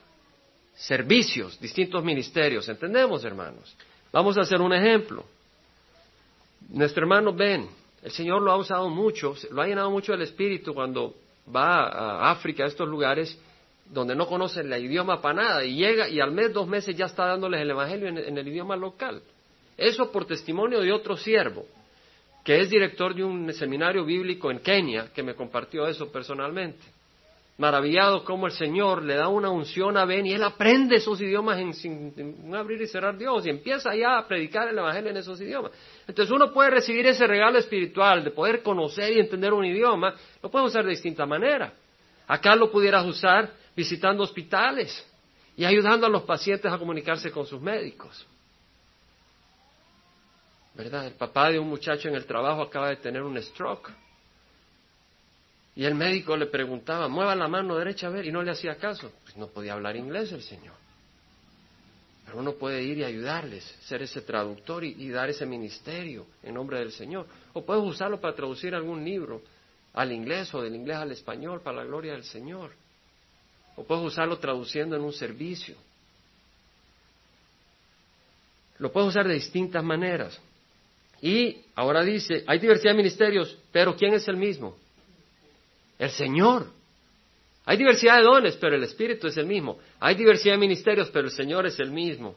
servicios, 0.75 1.59
distintos 1.59 2.05
ministerios. 2.05 2.69
¿Entendemos, 2.69 3.25
hermanos? 3.25 3.75
Vamos 4.13 4.37
a 4.37 4.43
hacer 4.43 4.61
un 4.61 4.75
ejemplo. 4.75 5.25
Nuestro 6.69 7.05
hermano 7.05 7.33
Ben, 7.33 7.67
el 8.03 8.11
Señor 8.11 8.43
lo 8.43 8.53
ha 8.53 8.59
usado 8.59 8.91
mucho, 8.91 9.35
lo 9.51 9.63
ha 9.63 9.67
llenado 9.67 9.91
mucho 9.91 10.13
del 10.13 10.21
Espíritu 10.21 10.75
cuando 10.75 11.15
va 11.55 11.85
a 11.85 12.31
África, 12.31 12.65
a 12.65 12.67
estos 12.67 12.89
lugares 12.89 13.39
donde 13.87 14.15
no 14.15 14.27
conocen 14.27 14.73
el 14.73 14.85
idioma 14.85 15.21
para 15.21 15.43
nada, 15.43 15.65
y 15.65 15.75
llega 15.75 16.09
y 16.09 16.21
al 16.21 16.31
mes, 16.31 16.53
dos 16.53 16.69
meses 16.69 16.97
ya 16.97 17.07
está 17.07 17.27
dándoles 17.27 17.61
el 17.61 17.71
Evangelio 17.71 18.09
en, 18.09 18.19
en 18.19 18.39
el 18.39 18.49
idioma 18.49 18.77
local. 18.77 19.23
Eso 19.77 20.13
por 20.13 20.27
testimonio 20.27 20.81
de 20.81 20.93
otro 20.93 21.17
siervo, 21.17 21.65
que 22.45 22.61
es 22.61 22.71
director 22.71 23.15
de 23.15 23.25
un 23.25 23.53
seminario 23.53 24.05
bíblico 24.05 24.51
en 24.51 24.61
Kenia, 24.61 25.13
que 25.13 25.23
me 25.23 25.35
compartió 25.35 25.87
eso 25.87 26.11
personalmente 26.11 27.00
maravillado 27.61 28.25
cómo 28.25 28.47
el 28.47 28.53
Señor 28.53 29.03
le 29.05 29.17
da 29.17 29.29
una 29.29 29.51
unción 29.51 29.99
a 29.99 30.07
Ben 30.07 30.25
y 30.25 30.33
él 30.33 30.43
aprende 30.43 30.97
esos 30.97 31.21
idiomas 31.21 31.59
en, 31.59 31.75
sin 31.75 32.55
abrir 32.55 32.81
y 32.81 32.87
cerrar 32.87 33.19
Dios 33.19 33.47
y 33.47 33.51
empieza 33.51 33.95
ya 33.95 34.17
a 34.17 34.27
predicar 34.27 34.69
el 34.69 34.79
Evangelio 34.79 35.11
en 35.11 35.19
esos 35.19 35.39
idiomas. 35.43 35.73
Entonces 36.09 36.35
uno 36.35 36.55
puede 36.55 36.71
recibir 36.71 37.07
ese 37.07 37.27
regalo 37.27 37.59
espiritual 37.59 38.25
de 38.25 38.31
poder 38.31 38.63
conocer 38.63 39.13
y 39.13 39.21
entender 39.21 39.53
un 39.53 39.67
idioma, 39.67 40.15
lo 40.43 40.51
puede 40.51 40.65
usar 40.65 40.85
de 40.85 40.91
distinta 40.93 41.27
manera. 41.27 41.75
Acá 42.27 42.57
lo 42.57 42.71
pudieras 42.71 43.05
usar 43.05 43.51
visitando 43.77 44.23
hospitales 44.23 45.07
y 45.55 45.67
ayudando 45.67 46.07
a 46.07 46.11
los 46.11 46.23
pacientes 46.23 46.73
a 46.73 46.79
comunicarse 46.79 47.31
con 47.31 47.45
sus 47.45 47.61
médicos. 47.61 48.27
¿Verdad? 50.73 51.09
El 51.09 51.15
papá 51.15 51.51
de 51.51 51.59
un 51.59 51.69
muchacho 51.69 52.09
en 52.09 52.15
el 52.15 52.25
trabajo 52.25 52.63
acaba 52.63 52.89
de 52.89 52.97
tener 52.97 53.23
un 53.23 53.37
stroke. 53.43 53.91
Y 55.81 55.87
el 55.87 55.95
médico 55.95 56.37
le 56.37 56.45
preguntaba, 56.45 57.09
mueva 57.09 57.35
la 57.35 57.49
mano 57.49 57.75
derecha 57.75 58.09
a 58.09 58.11
ver, 58.11 58.27
y 58.27 58.31
no 58.31 58.43
le 58.43 58.51
hacía 58.51 58.77
caso. 58.77 59.11
Pues 59.23 59.35
no 59.39 59.47
podía 59.47 59.73
hablar 59.73 59.97
inglés 59.97 60.31
el 60.31 60.43
señor. 60.43 60.75
Pero 62.27 62.39
uno 62.39 62.53
puede 62.53 62.83
ir 62.83 62.99
y 62.99 63.05
ayudarles, 63.05 63.65
ser 63.85 64.03
ese 64.03 64.21
traductor 64.21 64.85
y, 64.85 64.89
y 64.99 65.09
dar 65.09 65.31
ese 65.31 65.47
ministerio 65.47 66.27
en 66.43 66.53
nombre 66.53 66.81
del 66.81 66.93
Señor. 66.93 67.27
O 67.55 67.65
puedes 67.65 67.83
usarlo 67.83 68.21
para 68.21 68.35
traducir 68.35 68.75
algún 68.75 69.03
libro 69.03 69.41
al 69.95 70.13
inglés 70.13 70.53
o 70.53 70.61
del 70.61 70.77
inglés 70.77 70.99
al 70.99 71.13
español 71.13 71.63
para 71.63 71.79
la 71.79 71.85
gloria 71.85 72.13
del 72.13 72.25
Señor. 72.25 72.73
O 73.77 73.83
puedes 73.83 74.05
usarlo 74.05 74.39
traduciendo 74.39 74.97
en 74.97 75.03
un 75.03 75.15
servicio. 75.15 75.77
Lo 78.77 78.93
puedes 78.93 79.09
usar 79.09 79.27
de 79.27 79.33
distintas 79.33 79.83
maneras. 79.83 80.39
Y 81.23 81.63
ahora 81.75 82.03
dice, 82.03 82.45
hay 82.47 82.59
diversidad 82.59 82.91
de 82.91 82.99
ministerios, 82.99 83.57
pero 83.73 83.97
¿quién 83.97 84.13
es 84.13 84.29
el 84.29 84.37
mismo? 84.37 84.77
El 86.01 86.11
Señor. 86.11 86.67
Hay 87.67 87.77
diversidad 87.77 88.17
de 88.17 88.23
dones, 88.23 88.57
pero 88.57 88.75
el 88.75 88.83
Espíritu 88.83 89.27
es 89.27 89.37
el 89.37 89.45
mismo. 89.45 89.79
Hay 90.01 90.15
diversidad 90.15 90.55
de 90.55 90.59
ministerios, 90.59 91.11
pero 91.11 91.27
el 91.27 91.31
Señor 91.31 91.67
es 91.67 91.79
el 91.79 91.91
mismo. 91.91 92.35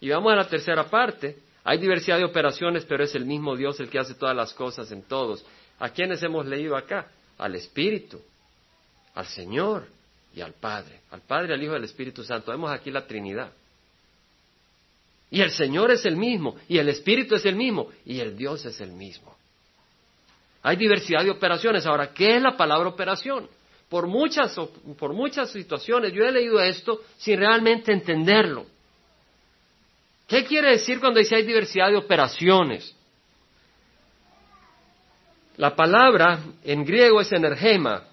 Y 0.00 0.08
vamos 0.10 0.32
a 0.32 0.36
la 0.36 0.48
tercera 0.48 0.88
parte. 0.88 1.36
Hay 1.64 1.78
diversidad 1.78 2.18
de 2.18 2.24
operaciones, 2.24 2.84
pero 2.84 3.02
es 3.02 3.12
el 3.16 3.26
mismo 3.26 3.56
Dios 3.56 3.80
el 3.80 3.90
que 3.90 3.98
hace 3.98 4.14
todas 4.14 4.36
las 4.36 4.54
cosas 4.54 4.92
en 4.92 5.02
todos. 5.02 5.44
¿A 5.80 5.88
quiénes 5.88 6.22
hemos 6.22 6.46
leído 6.46 6.76
acá? 6.76 7.08
Al 7.38 7.56
Espíritu, 7.56 8.20
al 9.16 9.26
Señor 9.26 9.88
y 10.32 10.40
al 10.40 10.52
Padre. 10.52 11.00
Al 11.10 11.22
Padre, 11.22 11.54
al 11.54 11.62
Hijo 11.62 11.72
y 11.72 11.76
al 11.76 11.84
Espíritu 11.84 12.22
Santo. 12.22 12.52
Vemos 12.52 12.70
aquí 12.70 12.92
la 12.92 13.04
Trinidad. 13.04 13.50
Y 15.28 15.40
el 15.40 15.50
Señor 15.50 15.90
es 15.90 16.04
el 16.04 16.16
mismo, 16.16 16.54
y 16.68 16.78
el 16.78 16.88
Espíritu 16.88 17.34
es 17.34 17.44
el 17.46 17.56
mismo, 17.56 17.88
y 18.04 18.20
el 18.20 18.36
Dios 18.36 18.64
es 18.64 18.80
el 18.80 18.92
mismo. 18.92 19.34
Hay 20.62 20.76
diversidad 20.76 21.24
de 21.24 21.30
operaciones. 21.30 21.86
Ahora, 21.86 22.12
¿qué 22.12 22.36
es 22.36 22.42
la 22.42 22.56
palabra 22.56 22.88
operación? 22.88 23.48
Por 23.88 24.06
muchas, 24.06 24.58
por 24.98 25.12
muchas 25.12 25.50
situaciones 25.50 26.12
yo 26.12 26.24
he 26.24 26.32
leído 26.32 26.60
esto 26.60 27.02
sin 27.18 27.38
realmente 27.38 27.92
entenderlo. 27.92 28.66
¿Qué 30.26 30.44
quiere 30.44 30.70
decir 30.70 30.98
cuando 30.98 31.18
dice 31.18 31.36
hay 31.36 31.42
diversidad 31.42 31.90
de 31.90 31.96
operaciones? 31.96 32.96
La 35.56 35.76
palabra 35.76 36.38
en 36.64 36.84
griego 36.84 37.20
es 37.20 37.30
energema 37.32 38.04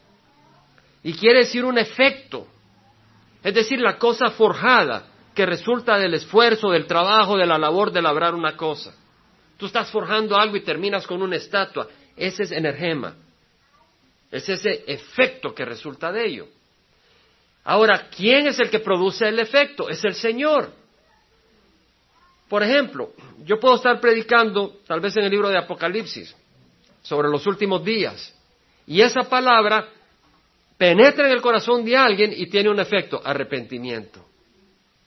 y 1.01 1.13
quiere 1.13 1.39
decir 1.39 1.63
un 1.63 1.77
efecto, 1.77 2.45
es 3.41 3.53
decir, 3.53 3.79
la 3.79 3.97
cosa 3.97 4.31
forjada 4.31 5.07
que 5.33 5.45
resulta 5.45 5.97
del 5.97 6.15
esfuerzo, 6.15 6.71
del 6.71 6.85
trabajo, 6.85 7.37
de 7.37 7.45
la 7.45 7.57
labor 7.57 7.93
de 7.93 8.01
labrar 8.01 8.35
una 8.35 8.57
cosa. 8.57 8.93
Tú 9.55 9.67
estás 9.67 9.89
forjando 9.89 10.35
algo 10.35 10.57
y 10.57 10.61
terminas 10.61 11.07
con 11.07 11.21
una 11.21 11.37
estatua. 11.37 11.87
Ese 12.20 12.43
es 12.43 12.51
energema. 12.51 13.15
Es 14.30 14.47
ese 14.49 14.84
efecto 14.88 15.55
que 15.55 15.63
resulta 15.63 16.11
de 16.11 16.28
ello. 16.28 16.47
Ahora, 17.63 18.09
¿quién 18.15 18.47
es 18.47 18.59
el 18.59 18.70
que 18.70 18.80
produce 18.80 19.28
el 19.28 19.39
efecto? 19.39 19.89
Es 19.89 20.03
el 20.03 20.13
Señor. 20.13 20.72
Por 22.49 22.61
ejemplo, 22.61 23.13
yo 23.45 23.59
puedo 23.59 23.76
estar 23.76 24.01
predicando, 24.01 24.80
tal 24.86 24.99
vez 24.99 25.15
en 25.15 25.24
el 25.24 25.32
libro 25.32 25.49
de 25.49 25.57
Apocalipsis, 25.57 26.36
sobre 27.01 27.30
los 27.30 27.47
últimos 27.47 27.86
días, 27.86 28.36
y 28.86 29.01
esa 29.01 29.22
palabra 29.22 29.88
penetra 30.78 31.28
en 31.28 31.32
el 31.32 31.41
corazón 31.41 31.86
de 31.86 31.95
alguien 31.95 32.34
y 32.36 32.47
tiene 32.47 32.70
un 32.70 32.80
efecto, 32.80 33.22
arrepentimiento. 33.24 34.26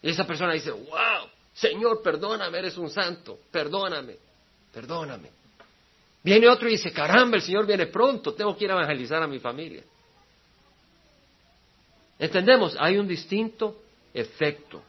Y 0.00 0.10
esa 0.10 0.26
persona 0.26 0.54
dice, 0.54 0.70
wow, 0.70 1.28
Señor, 1.52 2.00
perdóname, 2.02 2.58
eres 2.58 2.78
un 2.78 2.88
santo, 2.88 3.38
perdóname, 3.50 4.16
perdóname. 4.72 5.41
Viene 6.22 6.48
otro 6.48 6.68
y 6.68 6.72
dice, 6.72 6.92
caramba, 6.92 7.36
el 7.36 7.42
Señor 7.42 7.66
viene 7.66 7.86
pronto, 7.86 8.34
tengo 8.34 8.56
que 8.56 8.64
ir 8.64 8.70
a 8.70 8.74
evangelizar 8.74 9.22
a 9.22 9.26
mi 9.26 9.40
familia. 9.40 9.82
¿Entendemos? 12.18 12.76
Hay 12.78 12.96
un 12.96 13.08
distinto 13.08 13.82
efecto. 14.14 14.82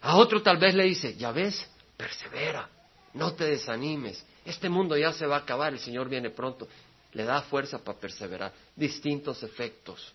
A 0.00 0.16
otro 0.16 0.42
tal 0.42 0.56
vez 0.56 0.74
le 0.74 0.84
dice, 0.84 1.14
ya 1.16 1.30
ves, 1.32 1.68
persevera, 1.96 2.68
no 3.12 3.34
te 3.34 3.44
desanimes, 3.44 4.24
este 4.44 4.68
mundo 4.68 4.96
ya 4.96 5.12
se 5.12 5.26
va 5.26 5.36
a 5.36 5.40
acabar, 5.40 5.72
el 5.72 5.78
Señor 5.78 6.08
viene 6.08 6.30
pronto. 6.30 6.68
Le 7.12 7.24
da 7.24 7.42
fuerza 7.42 7.78
para 7.78 7.98
perseverar. 7.98 8.52
Distintos 8.74 9.42
efectos. 9.42 10.12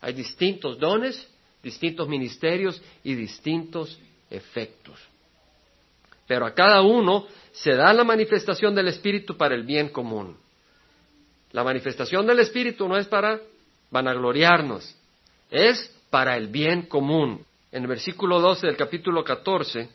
Hay 0.00 0.12
distintos 0.12 0.78
dones 0.78 1.28
distintos 1.62 2.08
ministerios 2.08 2.80
y 3.04 3.14
distintos 3.14 3.98
efectos. 4.30 4.98
Pero 6.30 6.46
a 6.46 6.54
cada 6.54 6.80
uno 6.82 7.26
se 7.50 7.74
da 7.74 7.92
la 7.92 8.04
manifestación 8.04 8.72
del 8.72 8.86
Espíritu 8.86 9.36
para 9.36 9.56
el 9.56 9.64
bien 9.64 9.88
común. 9.88 10.36
La 11.50 11.64
manifestación 11.64 12.24
del 12.24 12.38
Espíritu 12.38 12.86
no 12.86 12.96
es 12.96 13.08
para 13.08 13.40
vanagloriarnos, 13.90 14.94
es 15.50 15.92
para 16.08 16.36
el 16.36 16.46
bien 16.46 16.82
común. 16.82 17.44
En 17.72 17.82
el 17.82 17.88
versículo 17.88 18.38
12 18.38 18.64
del 18.68 18.76
capítulo 18.76 19.24
14 19.24 19.88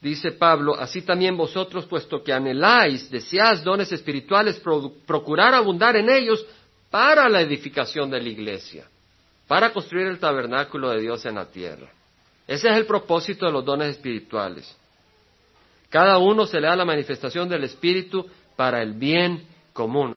dice 0.00 0.32
Pablo, 0.32 0.74
así 0.74 1.02
también 1.02 1.36
vosotros, 1.36 1.84
puesto 1.84 2.24
que 2.24 2.32
anheláis, 2.32 3.10
deseáis 3.10 3.62
dones 3.62 3.92
espirituales, 3.92 4.62
procurar 5.06 5.52
abundar 5.52 5.96
en 5.96 6.08
ellos 6.08 6.46
para 6.88 7.28
la 7.28 7.42
edificación 7.42 8.08
de 8.08 8.22
la 8.22 8.28
iglesia 8.30 8.88
para 9.46 9.70
construir 9.74 10.06
el 10.06 10.18
tabernáculo 10.18 10.88
de 10.88 11.02
Dios 11.02 11.26
en 11.26 11.34
la 11.34 11.44
tierra. 11.44 11.90
Ese 12.46 12.70
es 12.70 12.74
el 12.74 12.86
propósito 12.86 13.44
de 13.44 13.52
los 13.52 13.66
dones 13.66 13.90
espirituales. 13.90 14.74
Cada 15.90 16.18
uno 16.18 16.46
se 16.46 16.60
le 16.60 16.66
da 16.66 16.76
la 16.76 16.84
manifestación 16.84 17.48
del 17.48 17.64
Espíritu 17.64 18.26
para 18.56 18.82
el 18.82 18.92
bien 18.92 19.46
común. 19.72 20.12